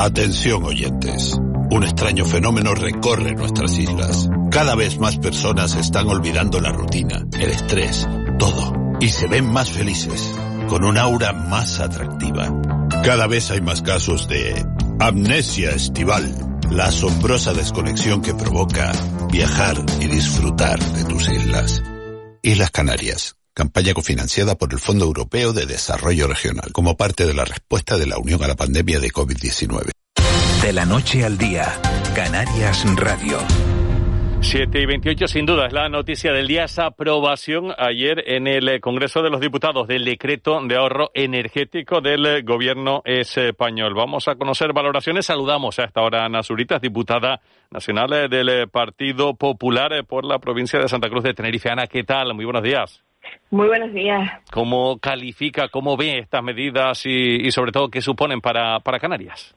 [0.00, 1.36] Atención oyentes.
[1.72, 4.30] Un extraño fenómeno recorre nuestras islas.
[4.48, 8.08] Cada vez más personas están olvidando la rutina, el estrés,
[8.38, 8.96] todo.
[9.00, 10.32] Y se ven más felices,
[10.68, 12.48] con un aura más atractiva.
[13.02, 14.64] Cada vez hay más casos de
[15.00, 16.32] amnesia estival,
[16.70, 18.92] la asombrosa desconexión que provoca
[19.32, 21.82] viajar y disfrutar de tus islas.
[22.42, 23.37] Islas Canarias.
[23.58, 28.06] Campaña cofinanciada por el Fondo Europeo de Desarrollo Regional, como parte de la respuesta de
[28.06, 29.90] la Unión a la pandemia de COVID-19.
[30.62, 31.66] De la noche al día,
[32.14, 33.38] Canarias Radio.
[34.42, 38.68] 7 y 28, sin duda, es la noticia del día, esa aprobación ayer en el
[38.68, 43.92] eh, Congreso de los Diputados del decreto de ahorro energético del eh, gobierno español.
[43.94, 45.26] Vamos a conocer valoraciones.
[45.26, 47.40] Saludamos a esta hora a Ana Zuritas, diputada
[47.72, 51.70] nacional eh, del Partido Popular por la provincia de Santa Cruz de Tenerife.
[51.70, 52.32] Ana, ¿qué tal?
[52.34, 53.02] Muy buenos días.
[53.50, 54.30] Muy buenos días.
[54.50, 59.54] ¿Cómo califica, cómo ve estas medidas y, y sobre todo qué suponen para, para Canarias?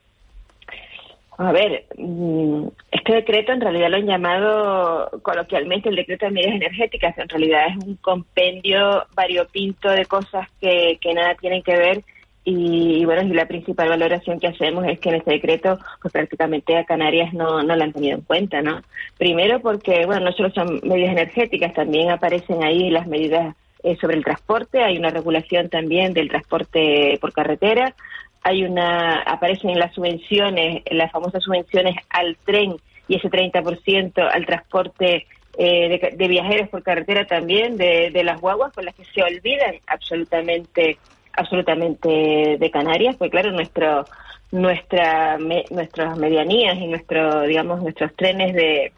[1.38, 6.54] A ver, mm, este decreto en realidad lo han llamado coloquialmente el decreto de medidas
[6.54, 7.16] energéticas.
[7.18, 12.04] En realidad es un compendio variopinto de cosas que, que nada tienen que ver.
[12.44, 16.12] Y, y, bueno, y la principal valoración que hacemos es que en este decreto, pues
[16.12, 18.82] prácticamente a Canarias no, no la han tenido en cuenta, ¿no?
[19.16, 24.16] Primero porque, bueno, no solo son medidas energéticas, también aparecen ahí las medidas eh, sobre
[24.16, 27.94] el transporte, hay una regulación también del transporte por carretera,
[28.42, 32.76] hay una aparecen en las subvenciones, en las famosas subvenciones al tren
[33.08, 35.26] y ese 30% al transporte
[35.58, 39.22] eh, de, de, viajeros por carretera también, de, de, las guaguas con las que se
[39.22, 40.98] olvidan absolutamente
[41.34, 44.04] absolutamente de Canarias, pues claro, nuestro
[44.52, 48.92] nuestra, nuestras medianías y nuestro, digamos, nuestros trenes de,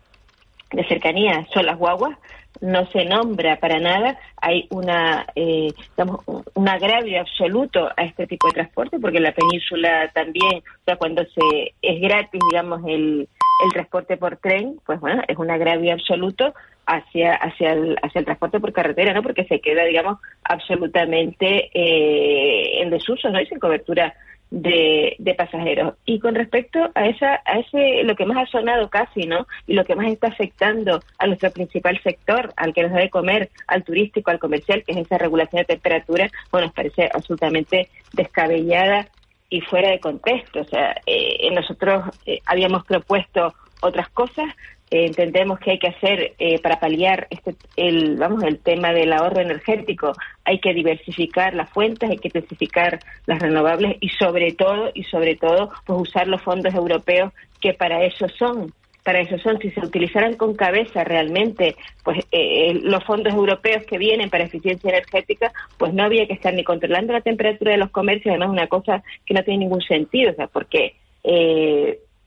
[0.72, 2.18] de cercanía son las guaguas,
[2.60, 6.22] no se nombra para nada, hay una, eh, digamos,
[6.54, 11.24] un agravio absoluto a este tipo de transporte, porque la península también, o sea, cuando
[11.24, 13.28] se es gratis, digamos, el,
[13.62, 16.54] el transporte por tren, pues bueno, es un agravio absoluto
[16.86, 19.22] hacia hacia el, hacia el transporte por carretera, ¿no?
[19.22, 23.40] Porque se queda, digamos, absolutamente eh, en desuso, ¿no?
[23.40, 24.14] Y sin cobertura
[24.50, 25.94] de, de, pasajeros.
[26.04, 29.46] Y con respecto a esa, a ese, lo que más ha sonado casi, ¿no?
[29.66, 33.10] Y lo que más está afectando a nuestro principal sector, al que nos da de
[33.10, 37.88] comer, al turístico, al comercial, que es esa regulación de temperatura, bueno, nos parece absolutamente
[38.12, 39.08] descabellada
[39.54, 40.60] y fuera de contexto.
[40.60, 44.46] O sea, eh, nosotros eh, habíamos propuesto otras cosas,
[44.90, 49.12] eh, entendemos que hay que hacer eh, para paliar este, el, vamos, el tema del
[49.12, 50.12] ahorro energético,
[50.44, 55.36] hay que diversificar las fuentes, hay que intensificar las renovables y sobre todo, y sobre
[55.36, 58.72] todo, pues usar los fondos europeos que para eso son
[59.04, 63.98] para eso son, si se utilizaran con cabeza realmente pues eh, los fondos europeos que
[63.98, 67.90] vienen para eficiencia energética, pues no había que estar ni controlando la temperatura de los
[67.90, 70.96] comercios, además una cosa que no tiene ningún sentido, o sea, porque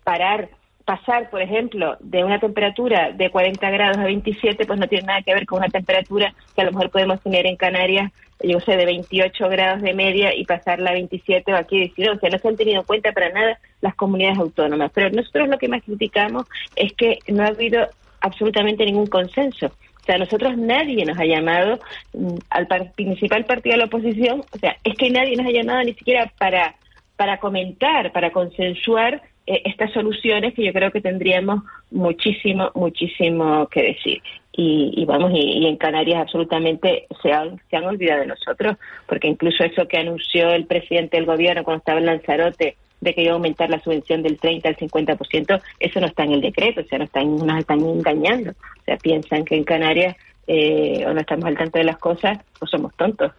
[0.03, 0.49] parar
[0.87, 5.21] pasar, por ejemplo, de una temperatura de 40 grados a 27, pues no tiene nada
[5.21, 8.09] que ver con una temperatura que a lo mejor podemos tener en Canarias,
[8.43, 12.17] yo sé, de 28 grados de media y pasarla a 27 o aquí 19.
[12.17, 14.91] O sea, no se han tenido en cuenta para nada las comunidades autónomas.
[14.93, 16.45] Pero nosotros lo que más criticamos
[16.76, 17.88] es que no ha habido
[18.21, 19.67] absolutamente ningún consenso.
[19.67, 21.80] O sea, nosotros nadie nos ha llamado
[22.13, 25.84] mm, al principal partido de la oposición, o sea, es que nadie nos ha llamado
[25.84, 26.76] ni siquiera para,
[27.17, 33.84] para comentar, para consensuar eh, estas soluciones que yo creo que tendríamos muchísimo, muchísimo que
[33.84, 34.21] decir.
[34.59, 39.63] Y, vamos, y, en Canarias absolutamente se han, se han olvidado de nosotros, porque incluso
[39.63, 43.35] eso que anunció el presidente del gobierno cuando estaba en Lanzarote, de que iba a
[43.35, 46.97] aumentar la subvención del 30 al 50%, eso no está en el decreto, o sea,
[46.97, 48.51] nos están, nos están engañando.
[48.51, 50.15] O sea, piensan que en Canarias
[50.47, 53.31] eh, o no estamos al tanto de las cosas o somos tontos.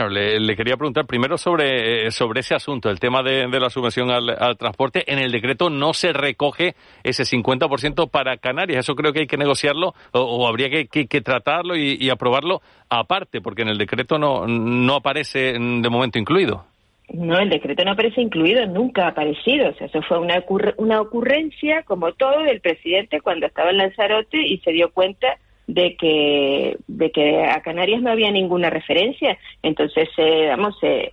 [0.00, 4.10] Claro, le, quería preguntar primero sobre, eh, sobre ese asunto, el tema de, la subvención
[4.10, 5.04] al, transporte.
[5.12, 8.78] En el decreto no se recoge ese 50% para Canarias.
[8.78, 13.68] Eso creo que hay que negociarlo o, habría que, tratarlo y, aprobarlo aparte, porque en
[13.68, 16.64] el decreto no, no aparece de momento incluido.
[17.12, 19.68] No, el decreto no aparece incluido, nunca ha aparecido.
[19.68, 20.42] O sea, eso fue una,
[20.78, 25.96] una ocurrencia, como todo, del presidente cuando estaba en Lanzarote y se dio cuenta de
[25.96, 29.38] que, de que a Canarias no había ninguna referencia.
[29.62, 31.12] Entonces, eh, vamos, se,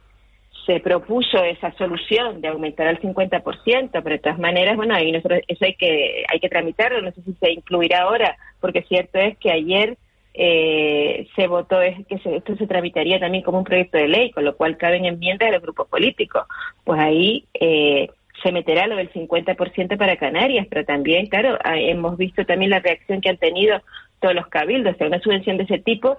[0.66, 5.40] se propuso esa solución de aumentar al 50%, pero de todas maneras, bueno, ahí nosotros,
[5.48, 9.38] eso hay que, hay que tramitarlo, no sé si se incluirá ahora, porque cierto es
[9.38, 9.98] que ayer
[10.40, 14.46] eh, se votó es que esto se tramitaría también como un proyecto de ley, con
[14.46, 16.44] lo cual caben enmiendas de los grupos políticos.
[16.84, 18.10] Pues ahí eh,
[18.48, 23.20] se meterá lo del 50% para Canarias, pero también, claro, hemos visto también la reacción
[23.20, 23.82] que han tenido
[24.22, 24.96] todos los cabildos.
[24.96, 26.18] O sea, una subvención de ese tipo,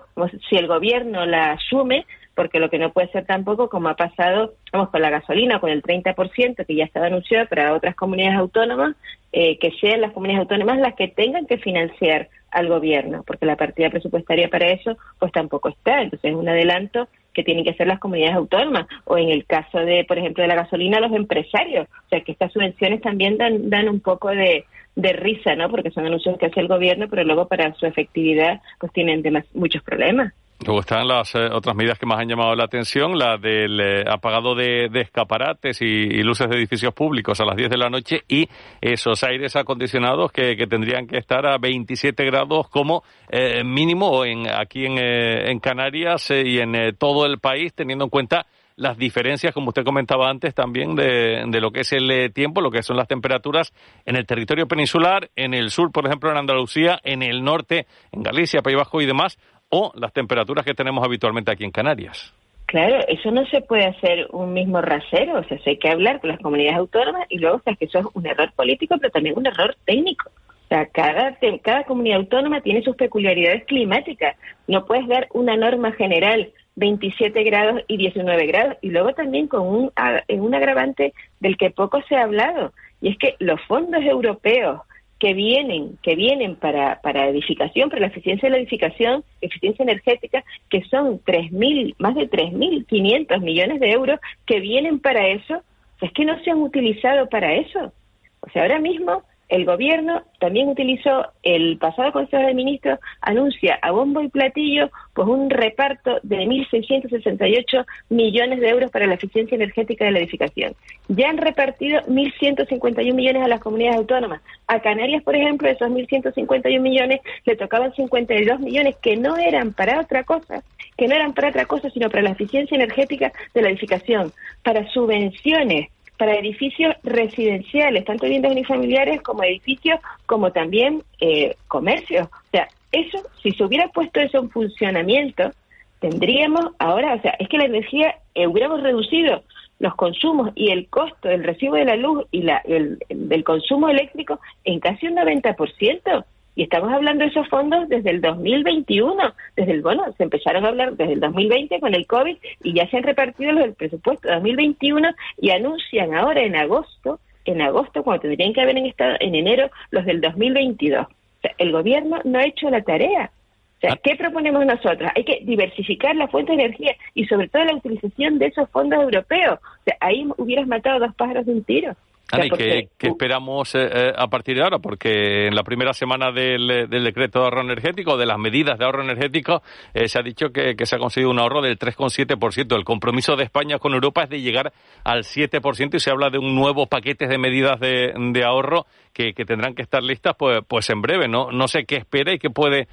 [0.51, 4.53] si el gobierno la asume, porque lo que no puede ser tampoco, como ha pasado
[4.75, 8.95] vamos, con la gasolina, con el 30% que ya estaba anunciado para otras comunidades autónomas,
[9.33, 13.57] eh, que sean las comunidades autónomas las que tengan que financiar al gobierno, porque la
[13.57, 16.03] partida presupuestaria para eso pues tampoco está.
[16.03, 19.79] Entonces es un adelanto que tienen que hacer las comunidades autónomas o en el caso
[19.79, 21.87] de, por ejemplo, de la gasolina, los empresarios.
[21.87, 24.65] O sea, que estas subvenciones también dan, dan un poco de,
[24.97, 25.71] de risa, ¿no?
[25.71, 29.23] Porque son anuncios que hace el gobierno, pero luego para su efectividad pues tienen
[29.55, 30.33] muchos problemas.
[30.67, 34.05] Luego están las eh, otras medidas que más han llamado la atención, la del eh,
[34.11, 38.49] apagado de, escaparates y, luces de edificios públicos a las 10 de la noche y
[38.81, 44.85] esos aires acondicionados que, tendrían que estar a 27 grados como eh, mínimo en, aquí
[44.85, 50.29] en, Canarias y en todo el país, teniendo en cuenta las diferencias, como usted comentaba
[50.29, 53.73] antes, también de, de, lo que es el tiempo, lo que son las temperaturas
[54.07, 58.23] en el territorio peninsular, en el sur, por ejemplo, en Andalucía, en el norte, en
[58.23, 59.37] Galicia, País Bajo y demás,
[59.71, 62.33] o las temperaturas que tenemos habitualmente aquí en Canarias.
[62.67, 66.29] Claro, eso no se puede hacer un mismo rasero, o sea, hay que hablar con
[66.29, 69.39] las comunidades autónomas y luego, o sea, que eso es un error político, pero también
[69.39, 70.29] un error técnico.
[70.29, 74.37] O sea, cada, cada comunidad autónoma tiene sus peculiaridades climáticas.
[74.67, 78.77] No puedes dar una norma general 27 grados y 19 grados.
[78.83, 79.93] Y luego también con un,
[80.29, 84.81] un agravante del que poco se ha hablado, y es que los fondos europeos
[85.19, 90.45] que vienen, que vienen para, para edificación, para la eficiencia de la edificación, eficiencia energética,
[90.71, 95.63] que son 3.000, más de 3.500 millones de euros que vienen para eso,
[96.01, 97.93] es que no se han utilizado para eso.
[98.41, 103.91] O sea, ahora mismo el gobierno también utilizó el pasado Consejo de Ministros, anuncia a
[103.93, 110.05] bombo y platillo pues un reparto de 1.668 millones de euros para la eficiencia energética
[110.05, 110.75] de la edificación.
[111.09, 114.43] Ya han repartido 1.151 millones a las comunidades autónomas.
[114.67, 120.01] A Canarias, por ejemplo, esos 1.151 millones le tocaban 52 millones que no eran para
[120.01, 120.63] otra cosa,
[120.97, 124.33] que no eran para otra cosa, sino para la eficiencia energética de la edificación,
[124.63, 125.89] para subvenciones
[126.19, 132.27] para edificios residenciales, tanto viviendas unifamiliares como edificios, como también eh, comercios.
[132.27, 135.53] O sea, eso, si se hubiera puesto eso en funcionamiento,
[136.01, 139.43] tendríamos ahora, o sea, es que la energía, eh, hubiéramos reducido
[139.79, 143.89] los consumos y el costo del recibo de la luz y la, el, del consumo
[143.89, 146.25] eléctrico en casi un 90%.
[146.59, 150.71] Y estamos hablando de esos fondos desde el 2021, desde el, bueno, se empezaron a
[150.71, 154.29] hablar desde el 2020 con el COVID y ya se han repartido los del presupuesto
[154.29, 155.09] 2021
[155.41, 159.71] y anuncian ahora en agosto, en agosto cuando tendrían que haber en, estado, en enero
[159.93, 161.07] los del 2022.
[161.07, 161.11] O
[161.43, 163.31] sea, el gobierno no ha hecho la tarea.
[163.77, 165.13] O sea, ¿qué proponemos nosotros?
[165.15, 169.01] Hay que diversificar la fuente de energía y sobre todo la utilización de esos fondos
[169.01, 169.61] europeos.
[169.63, 171.95] O sea, ahí hubieras matado dos pájaros de un tiro.
[172.31, 174.79] Ana, qué, esperamos eh, eh, a partir de ahora?
[174.79, 178.85] Porque en la primera semana del, eh, decreto de ahorro energético, de las medidas de
[178.85, 179.63] ahorro energético,
[179.95, 182.77] se ha dicho que, se ha conseguido un ahorro del 3,7%.
[182.77, 184.73] El compromiso de España con Europa es de llegar
[185.05, 189.75] al 7% y se habla de un nuevo paquete de medidas de, ahorro que, tendrán
[189.75, 191.29] que estar listas pues, pues en breve.
[191.29, 192.89] No, no sé qué espera y qué puede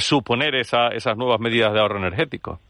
[0.00, 2.60] suponer esa, esas nuevas medidas de ahorro energético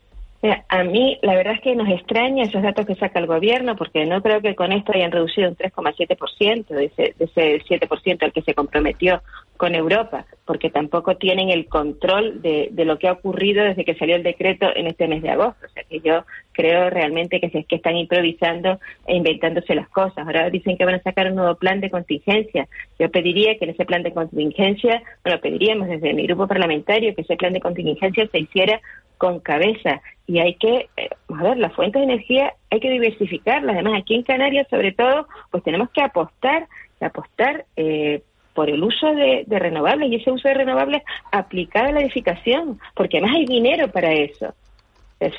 [0.69, 4.07] a mí la verdad es que nos extraña esos datos que saca el gobierno porque
[4.07, 8.33] no creo que con esto hayan reducido un 3,7% de ese, de ese 7% al
[8.33, 9.23] que se comprometió
[9.57, 13.95] con Europa, porque tampoco tienen el control de, de, lo que ha ocurrido desde que
[13.95, 15.67] salió el decreto en este mes de agosto.
[15.67, 20.27] O sea que yo creo realmente que, se, que están improvisando e inventándose las cosas.
[20.27, 22.69] Ahora dicen que van a sacar un nuevo plan de contingencia.
[22.99, 27.23] Yo pediría que en ese plan de contingencia, bueno, pediríamos desde mi grupo parlamentario que
[27.23, 28.81] ese plan de contingencia se hiciera
[29.19, 33.75] con cabeza y hay que, eh, a ver, las fuentes de energía hay que diversificarlas.
[33.75, 36.67] Además, aquí en Canarias, sobre todo, pues tenemos que apostar,
[37.01, 38.23] apostar eh,
[38.55, 43.19] por el uso de, renovables y ese uso de renovables aplicado a la edificación, porque
[43.19, 44.55] además hay dinero para eso.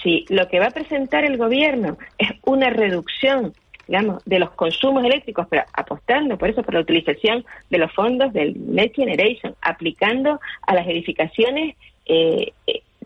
[0.02, 3.54] Si lo que va a presentar el gobierno es una reducción
[3.88, 8.34] digamos, de los consumos eléctricos, pero apostando por eso, por la utilización de los fondos
[8.34, 11.76] del Next Generation, aplicando a las edificaciones
[12.06, 12.52] eh,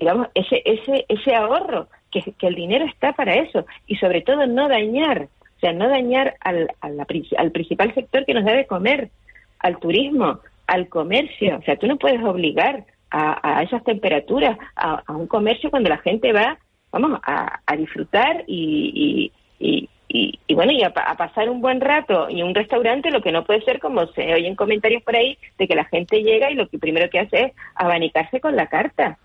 [0.02, 4.68] digamos, ese, ese, ese ahorro, que, el dinero está para eso, y sobre todo no
[4.68, 9.12] dañar, o sea, no dañar al, al principal sector que nos debe comer,
[9.60, 15.04] al turismo, al comercio, o sea, tú no puedes obligar a, a esas temperaturas a,
[15.10, 16.58] un comercio cuando la gente va,
[16.92, 21.80] vamos, a, a disfrutar y, y, y, y, bueno, y a, a, pasar un buen
[21.80, 25.38] rato y un restaurante, lo que no puede ser, como se oyen comentarios por ahí,
[25.60, 28.66] de que la gente llega y lo que primero que hace es abanicarse con la
[28.66, 29.20] carta.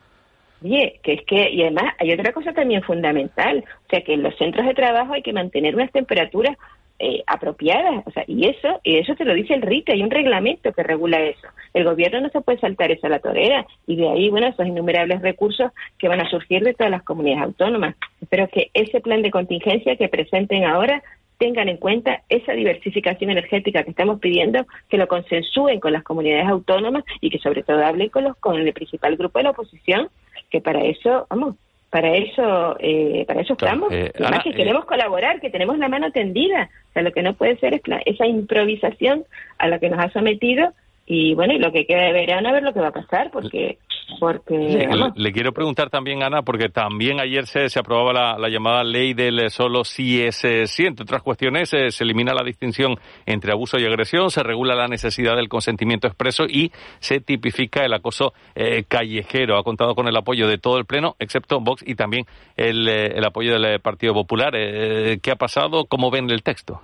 [0.63, 4.23] Oye, que es que, y además hay otra cosa también fundamental, o sea que en
[4.23, 6.57] los centros de trabajo hay que mantener unas temperaturas
[6.99, 10.11] eh, apropiadas, o sea, y eso, y eso te lo dice el RIT, hay un
[10.11, 11.47] reglamento que regula eso.
[11.75, 15.21] El gobierno no se puede saltar esa la torera, y de ahí, bueno, esos innumerables
[15.21, 17.97] recursos que van a surgir de todas las comunidades autónomas.
[18.23, 21.03] Espero que ese plan de contingencia que presenten ahora
[21.39, 26.49] tengan en cuenta esa diversificación energética que estamos pidiendo, que lo consensúen con las comunidades
[26.49, 30.09] autónomas y que sobre todo hablen con los con el principal grupo de la oposición
[30.57, 31.57] que para eso, vamos,
[31.91, 33.93] para eso, eh, para eso estamos.
[33.93, 36.71] Eh, Además que eh, queremos colaborar, que tenemos la mano tendida.
[36.91, 39.25] O sea, lo que no puede ser es esa improvisación
[39.59, 40.73] a la que nos ha sometido
[41.05, 43.31] y bueno, y lo que queda de verano a ver lo que va a pasar,
[43.31, 43.79] porque
[44.21, 49.15] porque le, quiero preguntar también Ana porque también ayer se, se aprobaba la, llamada ley
[49.15, 52.97] del solo sí es sí entre otras cuestiones se elimina la distinción
[53.27, 57.95] entre abuso y agresión se regula la necesidad del consentimiento expreso y se tipifica el
[57.95, 61.95] acoso eh, callejero ha contado con el apoyo de todo el pleno excepto Vox y
[61.95, 62.27] también
[62.57, 65.87] el, eh, el apoyo del Partido Popular eh, ¿qué ha pasado?
[65.87, 66.81] ¿cómo ven el texto?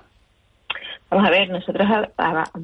[1.13, 1.87] Vamos a ver, nosotros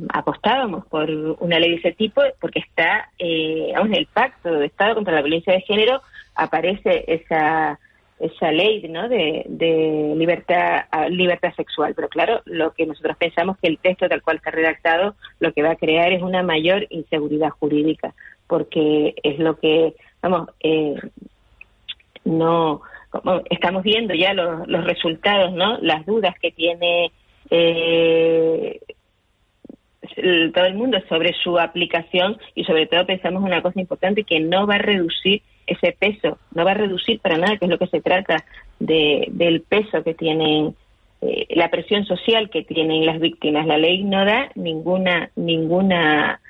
[0.09, 4.95] apostábamos por una ley de ese tipo porque está, eh, en el pacto de Estado
[4.95, 6.01] contra la violencia de género
[6.35, 7.79] aparece esa
[8.19, 9.07] esa ley ¿no?
[9.11, 14.23] de, de libertad libertad sexual pero claro lo que nosotros pensamos que el texto tal
[14.23, 18.15] cual está redactado lo que va a crear es una mayor inseguridad jurídica
[18.47, 20.97] porque es lo que vamos eh,
[22.25, 22.81] no
[23.51, 27.13] estamos viendo ya los, los resultados no las dudas que tiene
[27.51, 28.81] eh,
[30.55, 34.67] todo el mundo sobre su aplicación y sobre todo pensamos una cosa importante que no
[34.67, 37.87] va a reducir ese peso, no va a reducir para nada, que es lo que
[37.89, 38.45] se trata
[38.81, 40.75] de, del peso que tienen
[41.21, 43.67] eh, la presión social que tienen las víctimas.
[43.67, 46.41] La ley no da ninguna, ninguna,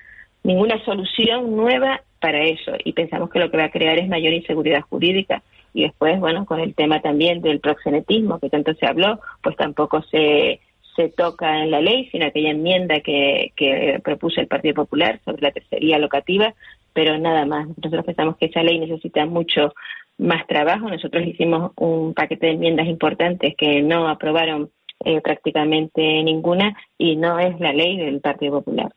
[0.44, 4.32] ninguna solución nueva para eso y pensamos que lo que va a crear es mayor
[4.32, 5.42] inseguridad jurídica.
[5.74, 10.02] Y después, bueno, con el tema también del proxenetismo que tanto se habló, pues tampoco
[10.02, 10.60] se,
[10.98, 15.42] se toca en la ley, sino aquella enmienda que, que propuso el Partido Popular sobre
[15.42, 16.54] la tercería locativa,
[16.92, 17.68] pero nada más.
[17.68, 19.72] Nosotros pensamos que esa ley necesita mucho
[20.18, 20.88] más trabajo.
[20.88, 24.70] Nosotros hicimos un paquete de enmiendas importantes que no aprobaron
[25.04, 28.92] eh, prácticamente ninguna y no es la ley del Partido Popular.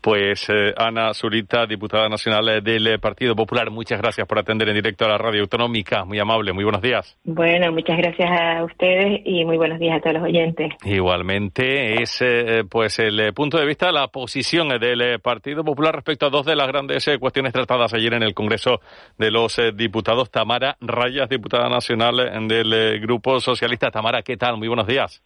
[0.00, 4.68] Pues eh, Ana Zurita, diputada nacional eh, del eh, Partido Popular, muchas gracias por atender
[4.68, 6.04] en directo a la radio autonómica.
[6.04, 7.18] Muy amable, muy buenos días.
[7.24, 10.72] Bueno, muchas gracias a ustedes y muy buenos días a todos los oyentes.
[10.84, 12.22] Igualmente, es
[12.70, 16.68] pues el punto de vista, la posición del Partido Popular respecto a dos de las
[16.68, 18.80] grandes cuestiones tratadas ayer en el Congreso
[19.18, 20.30] de los Diputados.
[20.30, 23.90] Tamara Rayas, diputada nacional del Grupo Socialista.
[23.90, 24.58] Tamara, ¿qué tal?
[24.58, 25.22] Muy buenos días.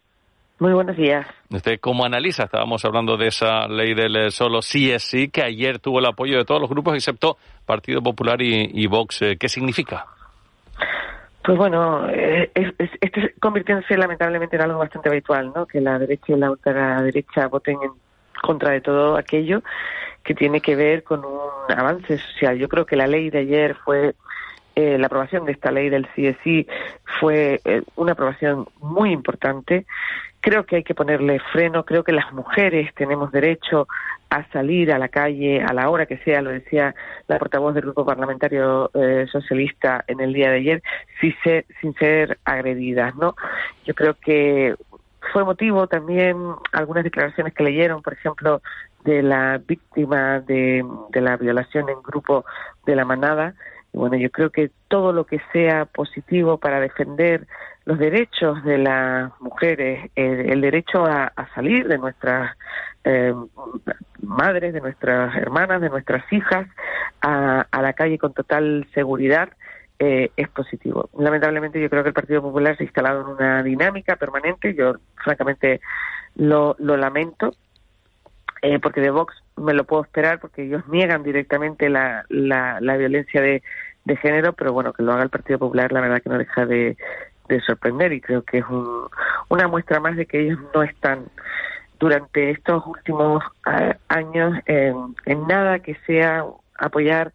[0.59, 1.25] Muy buenos días.
[1.49, 2.43] ¿Usted cómo analiza?
[2.43, 6.05] Estábamos hablando de esa ley del eh, solo sí es sí, que ayer tuvo el
[6.05, 9.21] apoyo de todos los grupos excepto Partido Popular y, Vox.
[9.23, 10.05] Eh, ¿Qué significa?
[11.43, 15.65] Pues bueno, eh, es, esto convirtiéndose lamentablemente en algo bastante habitual, ¿no?
[15.65, 17.91] Que la derecha y la ultraderecha voten en
[18.41, 19.63] contra de todo aquello
[20.23, 22.57] que tiene que ver con un avance social.
[22.57, 24.15] Yo creo que la ley de ayer fue
[24.75, 26.65] la aprobación de esta ley del CSI
[27.19, 27.61] fue
[27.95, 29.85] una aprobación muy importante
[30.43, 33.87] Creo que hay que ponerle freno, creo que las mujeres tenemos derecho
[34.29, 36.93] a salir a la calle a la hora que sea, lo decía
[37.29, 40.83] la portavoz del grupo parlamentario eh, socialista en el día de ayer,
[41.21, 43.35] sin ser, sin ser agredidas, ¿no?
[43.85, 44.75] Yo creo que
[45.31, 46.35] fue motivo también
[46.73, 48.61] algunas declaraciones que leyeron, por ejemplo,
[49.05, 52.43] de la víctima de, de la violación en grupo
[52.85, 53.53] de la manada.
[53.93, 57.47] Y bueno, yo creo que todo lo que sea positivo para defender
[57.85, 62.55] los derechos de las mujeres, el, derecho a, salir de nuestras
[63.03, 63.33] eh,
[64.21, 66.67] madres, de nuestras hermanas, de nuestras hijas
[67.21, 69.49] a, la calle con total seguridad,
[69.99, 71.09] eh, es positivo.
[71.17, 74.95] Lamentablemente yo creo que el Partido Popular se ha instalado en una dinámica permanente, yo
[75.15, 75.81] francamente
[76.35, 77.53] lo, lamento,
[78.61, 82.97] eh, porque de Vox me lo puedo esperar porque ellos niegan directamente la, la, la
[82.97, 83.61] violencia de,
[84.05, 86.65] de género, pero bueno, que lo haga el Partido Popular la verdad que no deja
[86.65, 86.97] de,
[87.47, 88.65] de sorprender y creo que es
[89.49, 91.25] una muestra más de que ellos no están
[91.99, 96.43] durante estos últimos eh, años en, nada que sea
[96.77, 97.31] apoyar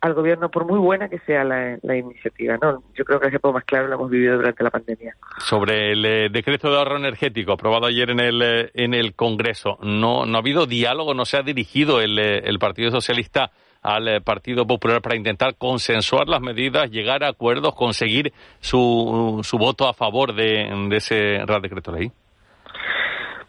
[0.00, 2.56] al gobierno por muy buena que sea la, iniciativa.
[2.60, 5.14] no Yo creo que el ejemplo más claro lo hemos vivido durante la pandemia.
[5.38, 9.78] Sobre el eh, decreto de ahorro energético aprobado ayer en el, eh, en el Congreso,
[9.82, 13.52] ¿no, no ha habido diálogo, no se ha dirigido el, el Partido Socialista
[13.82, 19.58] al eh, Partido Popular para intentar consensuar las medidas, llegar a acuerdos, conseguir su, su
[19.58, 22.12] voto a favor de, ese Real Decreto Ley?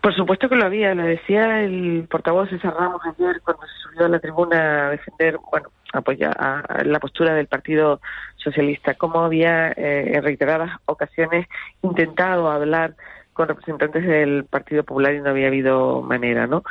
[0.01, 4.05] Por supuesto que lo había, lo decía el portavoz César Ramos ayer cuando se subió
[4.07, 8.01] a la tribuna a defender, bueno, apoyar a la postura del Partido
[8.38, 11.47] Socialista, como había eh, en reiteradas ocasiones
[11.84, 12.95] intentado hablar
[13.34, 16.63] con representantes del Partido Popular y no había habido manera, ¿no?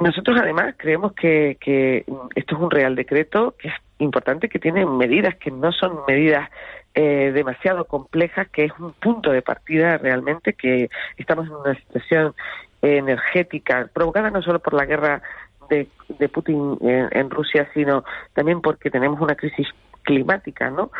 [0.00, 4.86] Nosotros además creemos que, que esto es un real decreto que es importante, que tiene
[4.86, 6.48] medidas que no son medidas
[6.94, 10.88] eh, demasiado complejas, que es un punto de partida realmente, que
[11.18, 12.34] estamos en una situación
[12.82, 15.22] energética provocada no solo por la guerra
[15.68, 19.68] de, de Putin en, en, Rusia, sino también porque tenemos una crisis
[20.02, 20.90] climática, ¿no?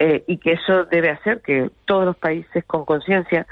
[0.00, 3.46] Eh, y que eso debe hacer que todos los países con conciencia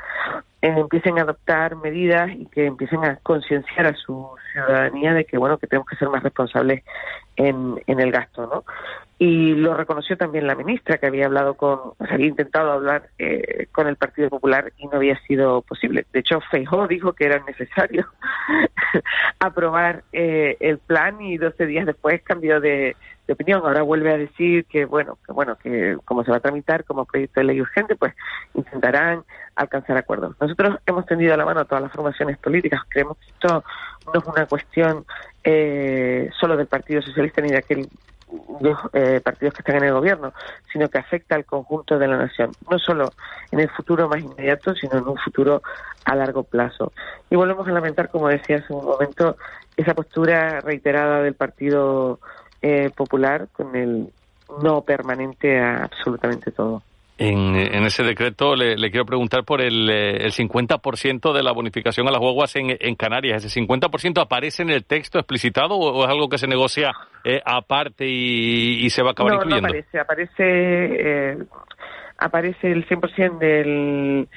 [0.62, 5.38] eh, empiecen a adoptar medidas y que empiecen a concienciar a su ciudadanía de que
[5.38, 6.82] bueno que tenemos que ser más responsables
[7.36, 8.64] en, en el gasto, ¿no?
[9.18, 13.88] Y lo reconoció también la ministra que había hablado con, había intentado hablar eh, con
[13.88, 16.04] el Partido Popular y no había sido posible.
[16.12, 18.06] De hecho, Feijóo dijo que era necesario
[19.38, 22.94] aprobar eh, el plan y 12 días después cambió de,
[23.26, 23.62] de opinión.
[23.64, 27.04] Ahora vuelve a decir que bueno, que bueno, que como se va a tramitar como
[27.04, 28.14] proyecto de ley urgente, pues
[28.54, 29.24] intentarán
[29.54, 30.36] alcanzar acuerdos.
[30.40, 32.82] Nosotros hemos tendido la mano a todas las formaciones políticas.
[32.88, 33.64] Creemos que esto
[34.12, 35.04] no es una cuestión
[35.42, 37.88] eh, solo del Partido Socialista ni de aquel
[38.60, 40.32] dos eh, partidos que están en el gobierno,
[40.72, 43.12] sino que afecta al conjunto de la nación, no solo
[43.52, 45.62] en el futuro más inmediato, sino en un futuro
[46.04, 46.92] a largo plazo.
[47.30, 49.36] Y volvemos a lamentar, como decía hace un momento,
[49.76, 52.18] esa postura reiterada del Partido
[52.62, 54.08] eh, Popular con el
[54.62, 56.82] no permanente a absolutamente todo.
[57.18, 62.10] En, ese decreto le, quiero preguntar por el, eh, el 50% de la bonificación a
[62.10, 63.42] las guaguas en, en, Canarias.
[63.42, 66.92] ¿Ese 50% aparece en el texto explicitado o, es algo que se negocia
[67.24, 69.62] eh, aparte y, se va a acabar incluyendo?
[69.62, 69.98] No, aparece.
[69.98, 71.38] Aparece, eh,
[72.18, 74.28] aparece el 100% del,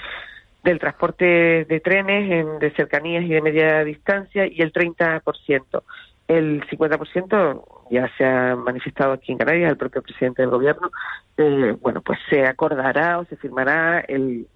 [0.63, 5.83] del transporte de trenes de cercanías y de media distancia y el 30%.
[6.29, 10.91] El 50% ya se ha manifestado aquí en Canarias, el propio presidente del gobierno,
[11.37, 14.47] eh, bueno, pues se acordará o se firmará el,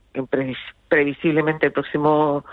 [0.88, 2.46] previsiblemente el próximo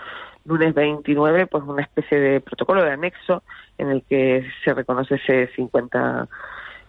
[0.43, 3.43] lunes 29, pues una especie de protocolo de anexo
[3.77, 6.27] en el que se reconoce ese 50%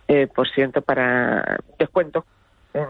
[0.08, 2.24] eh, por ciento para descuento
[2.74, 2.86] en,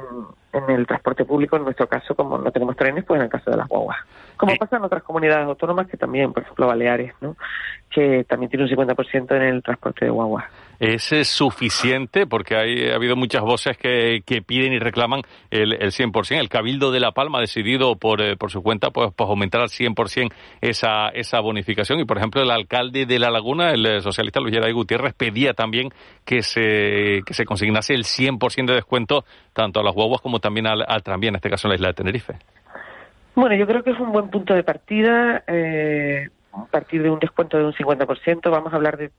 [0.53, 3.51] en, el transporte público, en nuestro caso, como no tenemos trenes, pues en el caso
[3.51, 3.99] de las guaguas.
[4.37, 7.37] Como pasa en otras comunidades autónomas que también, por ejemplo, Baleares, ¿no?
[7.91, 10.45] que también tiene un 50% en el transporte de guaguas.
[10.83, 12.27] ¿Es suficiente?
[12.27, 15.23] Porque hay, ha habido muchas voces que, que piden y reclaman
[15.53, 16.41] el, el 100%.
[16.41, 19.61] El Cabildo de La Palma ha decidido por, eh, por su cuenta pues, pues aumentar
[19.61, 22.01] al 100% esa, esa bonificación.
[22.01, 25.55] Y, por ejemplo, el alcalde de La Laguna, el eh, socialista Luis Geray Gutiérrez, pedía
[25.55, 25.91] también
[26.25, 30.67] que se, que se consignase el 100% de descuento tanto a las guaguas como también
[30.67, 32.35] al, al tranvía, en este caso en la isla de Tenerife.
[33.37, 35.45] Bueno, yo creo que es un buen punto de partida.
[35.47, 39.13] Eh, a partir de un descuento de un 50%, vamos a hablar de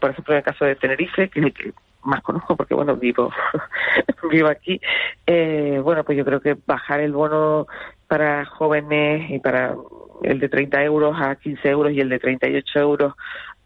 [0.00, 1.72] por ejemplo, en el caso de Tenerife, que es el que
[2.02, 3.30] más conozco porque, bueno, vivo,
[4.30, 4.80] vivo aquí,
[5.26, 7.66] eh, bueno, pues yo creo que bajar el bono
[8.08, 9.74] para jóvenes y para
[10.22, 13.14] el de 30 euros a 15 euros y el de 38 euros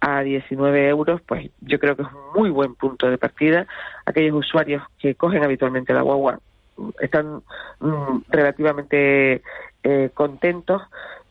[0.01, 3.67] a 19 euros, pues yo creo que es un muy buen punto de partida.
[4.05, 6.41] Aquellos usuarios que cogen habitualmente la guagua
[7.01, 7.43] están
[7.81, 9.43] mm, relativamente
[9.83, 10.83] eh, contentos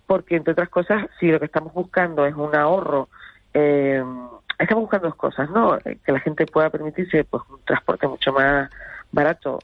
[0.08, 3.10] porque, entre otras cosas, si lo que estamos buscando es un ahorro
[3.54, 4.04] eh,
[4.60, 5.78] estamos buscando dos cosas, ¿no?
[5.78, 8.70] Eh, que la gente pueda permitirse pues un transporte mucho más
[9.12, 9.60] barato,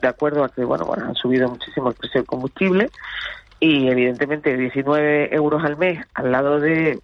[0.00, 2.90] de acuerdo a que, bueno, bueno han subido muchísimo el precio del combustible
[3.60, 6.98] y evidentemente 19 euros al mes al lado de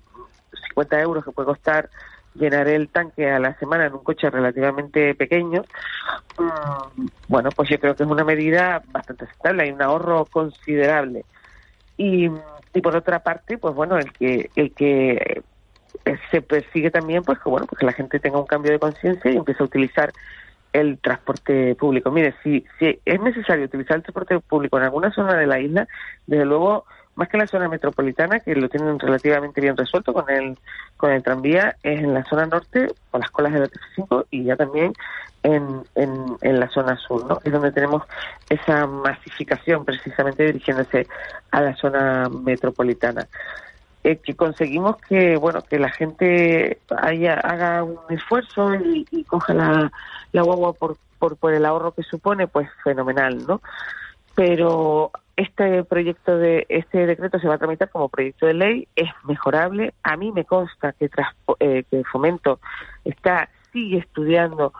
[0.68, 1.90] 50 euros que puede costar
[2.34, 5.64] llenar el tanque a la semana en un coche relativamente pequeño,
[6.38, 11.24] mm, bueno, pues yo creo que es una medida bastante aceptable, hay un ahorro considerable.
[11.98, 12.30] Y,
[12.74, 15.42] y por otra parte, pues bueno, el que el que
[16.30, 19.30] se persigue también pues que bueno pues que la gente tenga un cambio de conciencia
[19.30, 20.12] y empiece a utilizar
[20.72, 22.10] el transporte público.
[22.10, 25.86] Mire, si, si es necesario utilizar el transporte público en alguna zona de la isla,
[26.26, 30.30] desde luego, más que en la zona metropolitana, que lo tienen relativamente bien resuelto con
[30.30, 30.56] el,
[30.96, 34.56] con el tranvía, es en la zona norte, con las colas del TF5 y ya
[34.56, 34.94] también
[35.42, 37.38] en, en, en la zona sur, ¿no?
[37.44, 38.02] Es donde tenemos
[38.48, 41.06] esa masificación precisamente dirigiéndose
[41.50, 43.26] a la zona metropolitana
[44.04, 49.92] eh, que conseguimos que bueno que la gente haya, haga un esfuerzo y, coja la,
[50.32, 53.60] la guagua por, por, por el ahorro que supone, pues fenomenal, ¿no?
[54.34, 59.10] Pero este proyecto de este decreto se va a tramitar como proyecto de ley, es
[59.24, 59.94] mejorable.
[60.02, 62.60] A mí me consta que, tras, eh, que Fomento
[63.04, 64.72] está sigue estudiando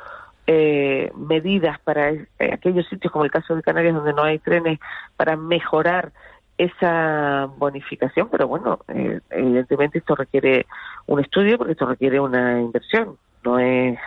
[0.46, 4.78] eh, medidas para eh, aquellos sitios como el caso de Canarias donde no hay trenes
[5.16, 6.12] para mejorar
[6.58, 10.66] esa bonificación, pero bueno, eh, evidentemente esto requiere
[11.06, 13.16] un estudio porque esto requiere una inversión.
[13.44, 13.98] No es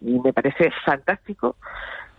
[0.00, 1.56] y me parece fantástico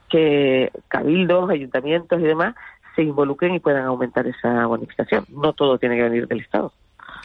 [0.09, 2.55] que cabildos, ayuntamientos y demás
[2.95, 5.25] se involucren y puedan aumentar esa bonificación.
[5.29, 6.73] No todo tiene que venir del Estado.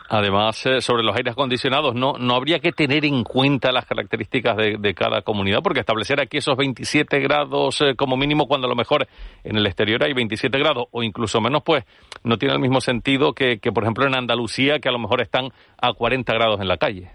[0.09, 4.57] Además, eh, sobre los aires acondicionados, no, no habría que tener en cuenta las características
[4.57, 8.77] de, cada comunidad, porque establecer aquí esos 27 grados eh, como mínimo, cuando a lo
[8.77, 9.09] mejor
[9.43, 11.85] en el exterior hay 27 grados o incluso menos, pues
[12.23, 15.21] no tiene el mismo sentido que, que, por ejemplo, en Andalucía, que a lo mejor
[15.21, 15.49] están
[15.81, 17.11] a 40 grados en la calle.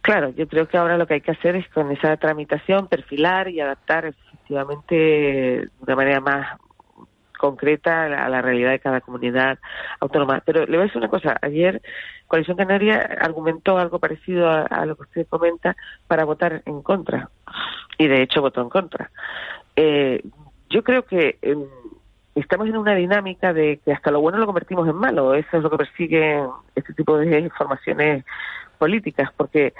[0.00, 3.48] Claro, yo creo que ahora lo que hay que hacer es con esa tramitación perfilar
[3.48, 6.58] y adaptar efectivamente de manera más
[7.40, 9.58] concreta a la, realidad de cada comunidad
[9.98, 10.42] autónoma.
[10.44, 11.36] Pero le voy a decir una cosa.
[11.40, 11.80] Ayer
[12.26, 15.74] Coalición Canaria argumentó algo parecido a, lo que usted comenta
[16.06, 17.30] para votar en contra.
[17.96, 19.10] Y de hecho votó en contra.
[19.74, 20.22] Eh,
[20.68, 21.64] yo creo que em,
[22.34, 25.34] estamos en una dinámica de que hasta lo bueno lo convertimos en malo.
[25.34, 28.24] Eso es lo que persiguen este tipo de formaciones
[28.78, 29.72] políticas, porque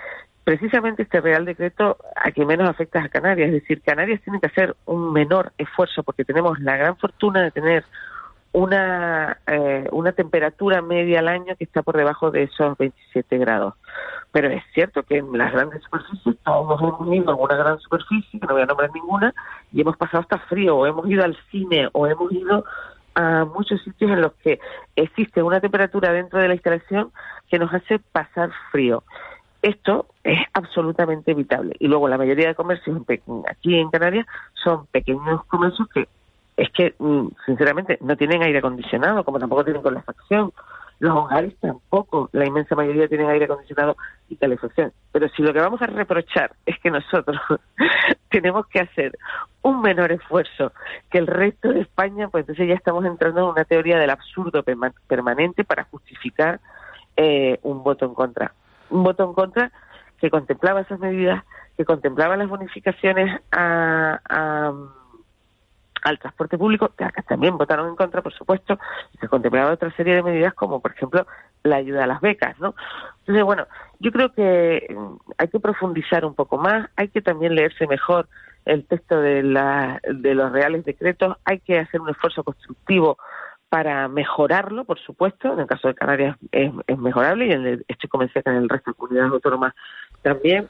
[0.45, 3.49] precisamente este Real Decreto a quien menos afecta a Canarias.
[3.49, 7.51] Es decir, Canarias tiene que hacer un menor esfuerzo porque tenemos la gran fortuna de
[7.51, 7.84] tener
[8.53, 13.74] una, eh, una temperatura media al año que está por debajo de esos 27 grados.
[14.32, 18.41] Pero es cierto que en las grandes superficies todos hemos ido a alguna gran superficie,
[18.41, 19.34] que no voy a nombrar ninguna,
[19.72, 22.64] y hemos pasado hasta frío, o hemos ido al cine, o hemos ido
[23.14, 24.61] a muchos sitios en los que
[24.97, 27.11] existe una temperatura dentro de la instalación
[27.49, 29.03] que nos hace pasar frío.
[29.62, 31.74] Esto es absolutamente evitable.
[31.78, 32.98] Y luego la mayoría de comercios
[33.48, 36.08] aquí en Canarias son pequeños comercios que
[36.56, 40.52] es que, mm, sinceramente, no tienen aire acondicionado, como tampoco tienen calefacción.
[40.98, 43.96] Los hogares tampoco, la inmensa mayoría tienen aire acondicionado
[44.28, 44.92] y calefacción.
[45.11, 47.40] Pero si lo que vamos a reprochar es que nosotros
[48.30, 49.16] tenemos que hacer
[49.62, 50.72] un menor esfuerzo
[51.11, 54.62] que el resto de España, pues entonces ya estamos entrando en una teoría del absurdo
[55.08, 56.61] permanente para justificar
[57.16, 58.52] eh, un voto en contra.
[58.91, 59.72] Un voto en contra
[60.20, 61.45] que contemplaba esas medidas,
[61.76, 64.20] que contemplaba las bonificaciones a,
[66.03, 68.78] al transporte público, que acá también votaron en contra, por supuesto,
[69.14, 71.26] y que contemplaba otra serie de medidas como, por ejemplo,
[71.62, 72.74] la ayuda a las becas, ¿no?
[73.20, 73.66] Entonces, bueno,
[73.99, 78.28] yo creo que mm, hay que profundizar un poco más, hay que también leerse mejor
[78.64, 83.18] el texto de, la, de los reales decretos, hay que hacer un esfuerzo constructivo
[83.70, 88.10] para mejorarlo, por supuesto, en el caso de Canarias es, mejorable y en el, estoy
[88.10, 89.74] convencida que en el resto de comunidades autónomas
[90.22, 90.68] también,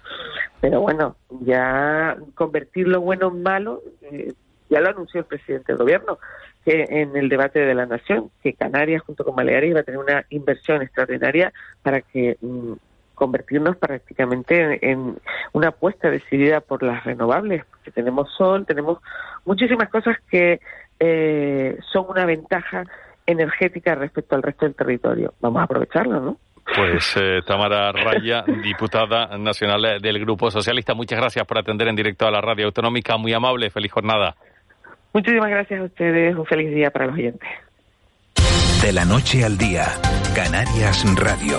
[0.60, 4.34] pero bueno, ya convertir lo bueno en malo, eh,
[4.68, 6.18] ya lo anunció el presidente del gobierno,
[6.64, 9.98] que en el debate de la nación, que Canarias junto con Baleares iba a tener
[9.98, 12.72] una inversión extraordinaria para que mm,
[13.14, 15.18] convertirnos prácticamente en,
[15.52, 18.98] una apuesta decidida por las renovables, porque tenemos sol, tenemos
[19.46, 20.60] muchísimas cosas que
[21.00, 22.84] eh, son una ventaja
[23.26, 25.34] energética respecto al resto del territorio.
[25.40, 26.36] Vamos a aprovecharlo, ¿no?
[26.76, 32.26] Pues eh, Tamara Raya, diputada nacional del Grupo Socialista, muchas gracias por atender en directo
[32.26, 33.16] a la radio autonómica.
[33.16, 34.36] Muy amable, feliz jornada.
[35.12, 36.36] Muchísimas gracias a ustedes.
[36.36, 37.48] Un feliz día para los oyentes.
[38.82, 39.86] De la noche al día,
[40.34, 41.58] Canarias Radio.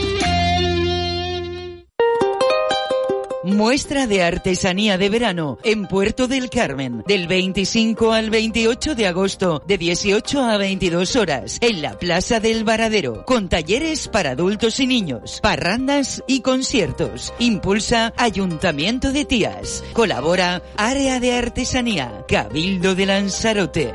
[3.43, 9.63] Muestra de artesanía de verano en Puerto del Carmen, del 25 al 28 de agosto,
[9.65, 14.85] de 18 a 22 horas, en la Plaza del Varadero, con talleres para adultos y
[14.85, 17.33] niños, parrandas y conciertos.
[17.39, 19.83] Impulsa Ayuntamiento de Tías.
[19.93, 23.93] Colabora Área de Artesanía, Cabildo de Lanzarote.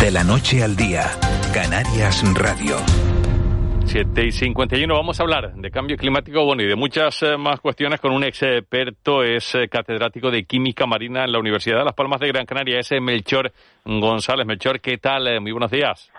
[0.00, 1.10] De la noche al día,
[1.52, 2.76] Canarias Radio.
[3.86, 7.60] 7 y 51 vamos a hablar de cambio climático bueno, y de muchas eh, más
[7.60, 11.94] cuestiones con un experto, es eh, catedrático de Química Marina en la Universidad de Las
[11.94, 13.52] Palmas de Gran Canaria, es Melchor
[13.84, 14.44] González.
[14.44, 15.28] Melchor, ¿qué tal?
[15.28, 16.10] Eh, muy buenos días.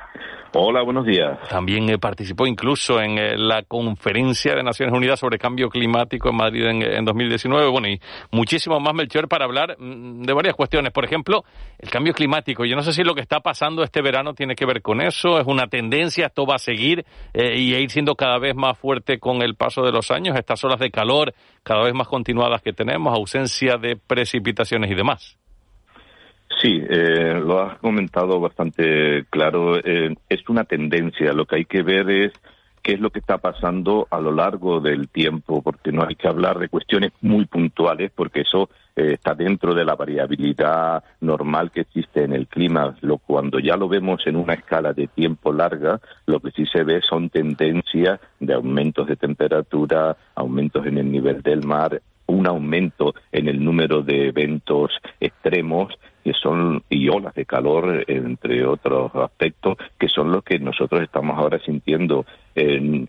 [0.54, 1.38] Hola, buenos días.
[1.50, 6.36] También eh, participó incluso en eh, la conferencia de Naciones Unidas sobre cambio climático en
[6.36, 7.70] Madrid en, 2019.
[7.70, 8.00] Bueno, y
[8.32, 10.94] muchísimo más, Melchor, para hablar mm, de varias cuestiones.
[10.94, 11.44] Por ejemplo,
[11.78, 12.64] el cambio climático.
[12.64, 15.38] Yo no sé si lo que está pasando este verano tiene que ver con eso,
[15.38, 19.20] es una tendencia, esto va a seguir eh, y ir siendo cada vez más fuerte
[19.20, 21.34] con el paso de los años, estas olas de calor
[21.64, 25.38] cada vez más continuadas que tenemos, ausencia de precipitaciones y demás.
[26.62, 29.78] Sí, eh, lo has comentado bastante claro.
[29.78, 31.34] Eh, es una tendencia.
[31.34, 32.34] Lo que hay que ver es
[32.88, 36.30] qué es lo que está pasando a lo largo del tiempo, porque no hay que
[36.30, 41.82] hablar de cuestiones muy puntuales, porque eso eh, está dentro de la variabilidad normal que
[41.82, 42.96] existe en el clima.
[43.02, 46.86] Lo, cuando ya lo vemos en una escala de tiempo larga, lo que sí se
[46.86, 53.16] ve son tendencias de aumentos de temperatura, aumentos en el nivel del mar, un aumento
[53.34, 55.94] en el número de eventos extremos
[56.28, 61.38] que son y olas de calor entre otros aspectos que son los que nosotros estamos
[61.38, 63.08] ahora sintiendo eh,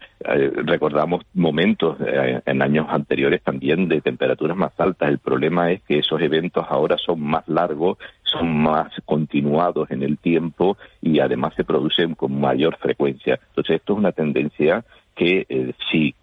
[0.65, 5.09] recordamos momentos eh, en años anteriores también de temperaturas más altas.
[5.09, 10.19] El problema es que esos eventos ahora son más largos son más continuados en el
[10.19, 13.41] tiempo y además se producen con mayor frecuencia.
[13.49, 14.85] Entonces esto es una tendencia
[15.17, 16.15] que eh, sí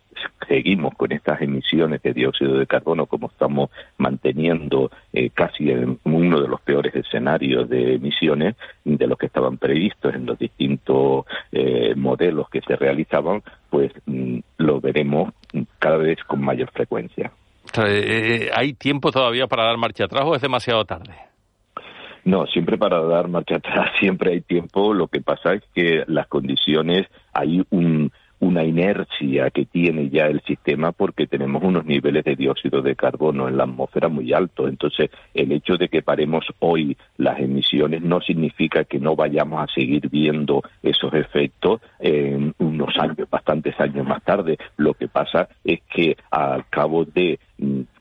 [0.47, 6.41] seguimos con estas emisiones de dióxido de carbono como estamos manteniendo eh, casi en uno
[6.41, 11.93] de los peores escenarios de emisiones de los que estaban previstos en los distintos eh,
[11.95, 15.33] modelos que se realizaban, pues mm, lo veremos
[15.79, 17.31] cada vez con mayor frecuencia.
[17.85, 21.13] Eh, ¿Hay tiempo todavía para dar marcha atrás o es demasiado tarde?
[22.25, 24.93] No, siempre para dar marcha atrás siempre hay tiempo.
[24.93, 30.41] Lo que pasa es que las condiciones, hay un, una inercia que tiene ya el
[30.41, 34.69] sistema porque tenemos unos niveles de dióxido de carbono en la atmósfera muy altos.
[34.69, 39.73] Entonces, el hecho de que paremos hoy las emisiones no significa que no vayamos a
[39.73, 44.57] seguir viendo esos efectos en unos años, bastantes años más tarde.
[44.77, 47.39] Lo que pasa es que al cabo de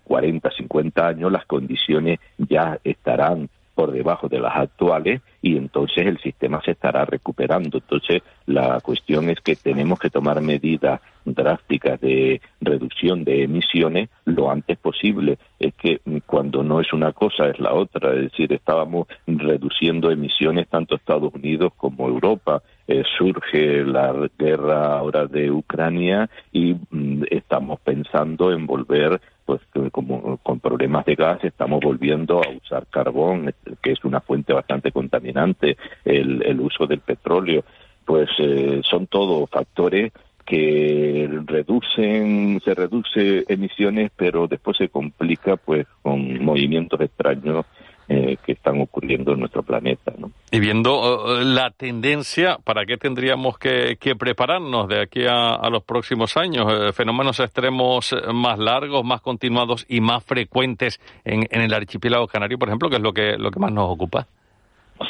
[0.05, 6.07] 40, mm, 50 años las condiciones ya estarán por debajo de las actuales y entonces
[6.07, 7.79] el sistema se estará recuperando.
[7.79, 14.51] Entonces la cuestión es que tenemos que tomar medidas drásticas de reducción de emisiones lo
[14.51, 15.39] antes posible.
[15.59, 18.15] Es que cuando no es una cosa es la otra.
[18.15, 25.27] Es decir, estábamos reduciendo emisiones tanto Estados Unidos como Europa eh, surge la guerra ahora
[25.27, 29.61] de Ucrania y mm, estamos pensando en volver pues
[29.93, 34.93] como con problemas de gas estamos volviendo a usar carbón que es una fuente bastante
[34.93, 37.65] contaminante el, el uso del petróleo.
[38.05, 40.13] Pues eh, son todos factores
[40.45, 47.65] que reducen, se reduce emisiones, pero después se complica pues con movimientos extraños
[48.09, 50.13] eh, que están ocurriendo en nuestro planeta.
[50.19, 50.31] ¿no?
[50.51, 56.37] Y viendo eh, la tendencia, ¿para qué tendríamos que, prepararnos de aquí a, los próximos
[56.37, 56.95] años?
[56.95, 62.69] fenómenos extremos más largos, más continuados y más frecuentes en, en el archipiélago canario, por
[62.69, 64.27] ejemplo, que es lo que, lo que más nos ocupa.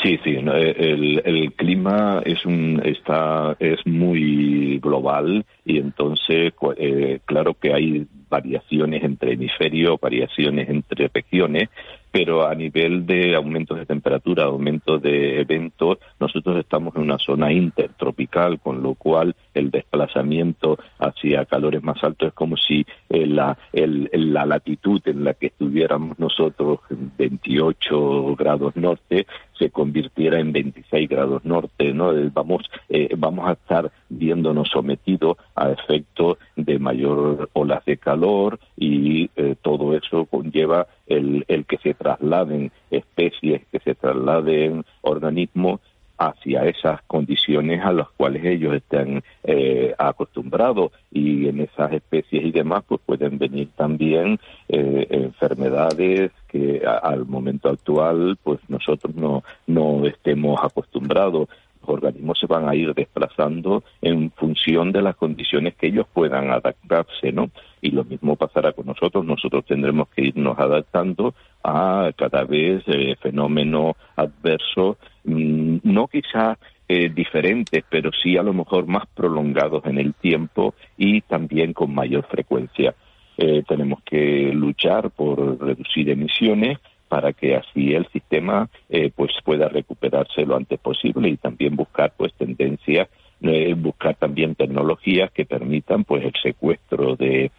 [0.03, 7.53] Sí, sí, el, el, clima es un está es muy global y entonces eh, claro
[7.55, 11.69] que hay variaciones entre hemisferios, variaciones entre regiones,
[12.15, 17.53] pero a nivel de aumentos de temperatura, aumentos de eventos, nosotros estamos en una zona
[17.53, 23.59] intertropical, con lo cual el desplazamiento hacia calores más altos es como si eh, la,
[23.73, 29.27] la latitud en la que estuviéramos nosotros, 28 grados norte,
[29.59, 32.13] se convirtiera en 26 grados norte, ¿no?
[32.13, 38.59] Eh, vamos, eh, vamos a estar viéndonos sometidos a efectos de mayor olas de calor
[38.77, 39.29] y
[39.63, 45.81] todo eso conlleva el, el que se trasladen especies, que se trasladen organismos
[46.29, 50.93] hacia esas condiciones a las cuales ellos están eh, acostumbrados.
[51.11, 57.69] Y en esas especies y demás pues pueden venir también eh, enfermedades que al momento
[57.69, 61.49] actual pues nosotros no no estemos acostumbrados
[61.89, 67.33] organismos se van a ir desplazando en función de las condiciones que ellos puedan adaptarse,
[67.33, 67.51] ¿no?
[67.81, 69.25] Y lo mismo pasará con nosotros.
[69.25, 77.09] Nosotros tendremos que irnos adaptando a cada vez eh, fenómenos adversos, mm, no quizá eh,
[77.09, 82.27] diferentes, pero sí a lo mejor más prolongados en el tiempo y también con mayor
[82.27, 82.95] frecuencia.
[83.37, 86.79] Eh, tenemos que luchar por reducir emisiones,
[87.15, 92.13] para que así el sistema eh, pues pueda recuperarse lo antes posible y también buscar
[92.17, 93.09] pues tendencias
[93.41, 97.53] eh, buscar también tecnologías que permitan pues el secuestro de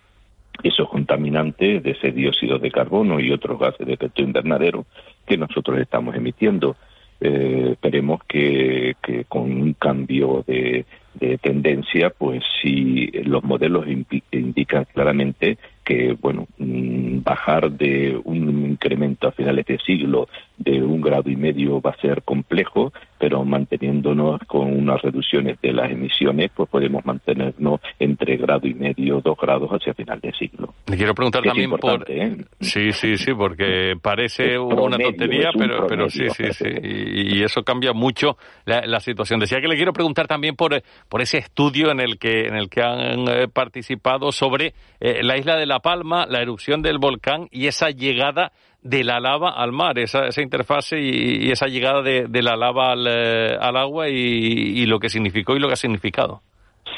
[0.62, 4.86] esos contaminantes de ese dióxido de carbono y otros gases de efecto invernadero
[5.26, 6.76] que nosotros estamos emitiendo.
[7.22, 13.86] Eh, esperemos que, que, con un cambio de, de tendencia, pues si los modelos
[14.32, 20.28] indican claramente que, bueno, mm, bajar de un incremento a finales de siglo
[20.58, 25.74] de un grado y medio va a ser complejo, pero manteniéndonos con unas reducciones de
[25.74, 30.74] las emisiones, pues podemos mantenernos entre grado y medio, dos grados hacia final de siglo.
[30.88, 32.06] Le quiero preguntar también por...
[32.10, 32.38] ¿eh?
[32.60, 37.94] Sí, sí, sí, porque parece una tontería, pero, pero sí, sí, sí, y, eso cambia
[37.94, 39.40] mucho la, situación.
[39.40, 42.70] Decía que le quiero preguntar también por, por ese estudio en el que, en el
[42.70, 47.48] que han eh, participado sobre eh, la isla de La Palma, la erupción del volcán
[47.52, 48.52] y esa llegada
[48.86, 53.08] de la lava al mar, esa, esa interfase y, esa llegada de, la lava al,
[53.10, 56.44] eh, agua y, lo que significó y lo que ha significado.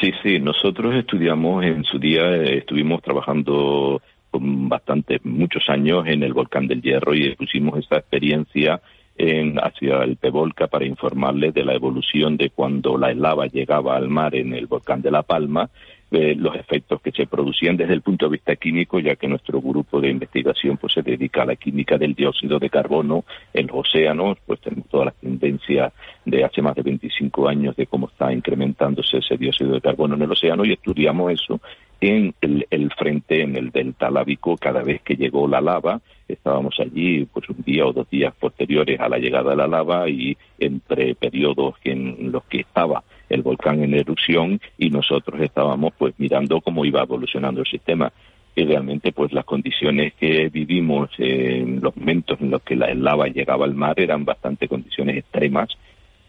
[0.01, 6.33] Sí, sí, nosotros estudiamos en su día, estuvimos trabajando con bastante, muchos años en el
[6.33, 8.81] volcán del Hierro y pusimos esa experiencia
[9.17, 14.09] en, hacia el Pevolca para informarles de la evolución de cuando la lava llegaba al
[14.09, 15.69] mar en el volcán de La Palma
[16.09, 19.99] los efectos que se producían desde el punto de vista químico, ya que nuestro grupo
[19.99, 24.37] de investigación pues se dedica a la química del dióxido de carbono en los océanos,
[24.45, 25.91] pues tenemos todas las tendencias
[26.23, 30.21] de hace más de 25 años de cómo está incrementándose ese dióxido de carbono en
[30.21, 31.59] el océano y estudiamos eso
[31.99, 37.25] en el, frente, en el delta lábico, cada vez que llegó la lava, estábamos allí
[37.25, 41.15] pues un día o dos días posteriores a la llegada de la lava y entre
[41.15, 46.85] periodos en los que estaba el volcán en erupción y nosotros estábamos pues mirando cómo
[46.85, 48.11] iba evolucionando el sistema.
[48.55, 53.27] Y realmente pues las condiciones que vivimos en los momentos en los que la lava
[53.27, 55.69] llegaba al mar eran bastante condiciones extremas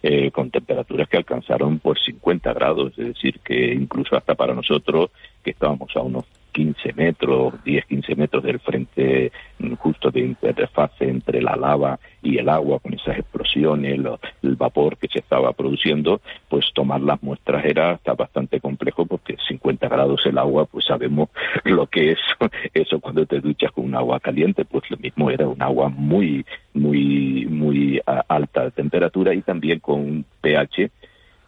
[0.03, 5.11] eh, con temperaturas que alcanzaron por 50 grados, es decir, que incluso hasta para nosotros,
[5.43, 6.25] que estábamos a unos
[6.59, 9.31] 15 metros, 10, 15 metros del frente
[9.61, 14.01] mm, justo de interfase entre la lava y el agua con esas explosiones,
[14.43, 19.37] el vapor que se estaba produciendo, pues tomar las muestras era hasta bastante complejo porque
[19.47, 21.29] 50 grados el agua, pues sabemos
[21.65, 22.19] lo que es
[22.75, 26.45] eso cuando te duchas con un agua caliente, pues lo mismo era un agua muy,
[26.75, 30.91] muy, muy alta de temperatura y también con un pH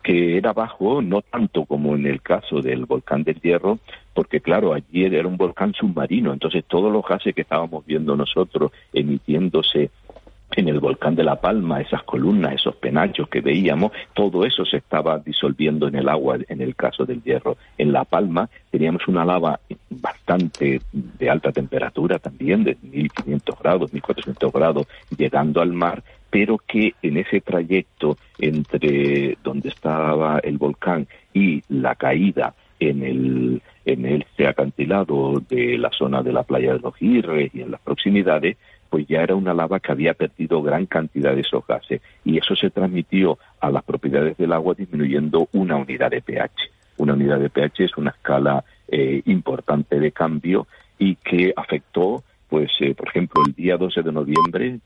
[0.02, 3.78] que era bajo, no tanto como en el caso del volcán del Hierro,
[4.14, 8.72] porque claro, allí era un volcán submarino, entonces todos los gases que estábamos viendo nosotros
[8.92, 9.90] emitiéndose
[10.56, 14.78] en el volcán de La Palma, esas columnas, esos penachos que veíamos, todo eso se
[14.78, 17.56] estaba disolviendo en el agua en el caso del hierro.
[17.78, 24.52] En La Palma teníamos una lava bastante de alta temperatura también, de 1500 grados, 1400
[24.52, 24.86] grados,
[25.16, 31.94] llegando al mar, pero que en ese trayecto entre donde estaba el volcán y la
[31.96, 37.50] caída en el en ese acantilado de la zona de la playa de los Girres
[37.54, 38.56] y en las proximidades,
[38.88, 42.54] pues ya era una lava que había perdido gran cantidad de esos gases y eso
[42.56, 46.70] se transmitió a las propiedades del agua disminuyendo una unidad de pH.
[46.98, 50.66] Una unidad de pH es una escala eh, importante de cambio
[50.98, 54.78] y que afectó, pues, eh, por ejemplo, el día 12 de noviembre,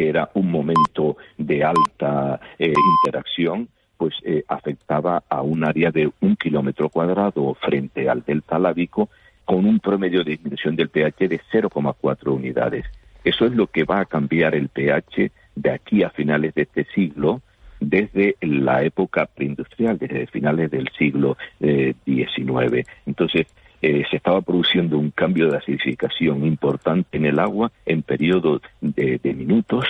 [0.00, 2.72] que era un momento de alta eh,
[3.04, 4.14] interacción, pues
[4.48, 9.10] afectaba a un área de un kilómetro cuadrado frente al delta lábico
[9.44, 12.86] con un promedio de disminución del pH de 0,4 unidades.
[13.24, 16.86] Eso es lo que va a cambiar el pH de aquí a finales de este
[16.94, 17.42] siglo,
[17.78, 22.72] desde la época preindustrial, desde finales del siglo XIX.
[22.72, 23.48] Eh, Entonces,
[23.82, 29.18] eh, se estaba produciendo un cambio de acidificación importante en el agua en periodos de,
[29.22, 29.86] de minutos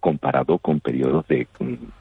[0.00, 1.46] comparado con periodos de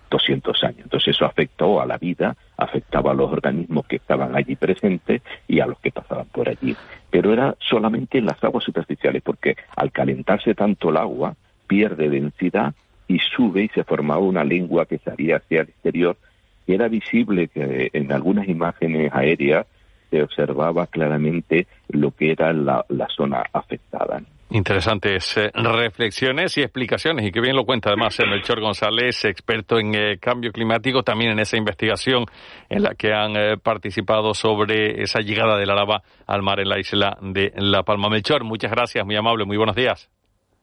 [0.10, 0.80] 200 años.
[0.84, 5.60] Entonces eso afectó a la vida, afectaba a los organismos que estaban allí presentes y
[5.60, 6.76] a los que pasaban por allí.
[7.10, 11.36] Pero era solamente en las aguas superficiales, porque al calentarse tanto el agua,
[11.68, 12.74] pierde densidad
[13.08, 16.18] y sube y se formaba una lengua que salía hacia el exterior.
[16.66, 19.68] Y era visible que en algunas imágenes aéreas
[20.10, 24.22] se observaba claramente lo que era la, la zona afectada.
[24.52, 29.78] Interesantes eh, reflexiones y explicaciones, y que bien lo cuenta además el Melchor González, experto
[29.78, 32.26] en eh, cambio climático, también en esa investigación
[32.68, 36.70] en la que han eh, participado sobre esa llegada de la lava al mar en
[36.70, 38.10] la isla de La Palma.
[38.10, 40.10] Melchor, muchas gracias, muy amable, muy buenos días.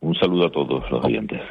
[0.01, 1.41] Un saludo a todos los oyentes.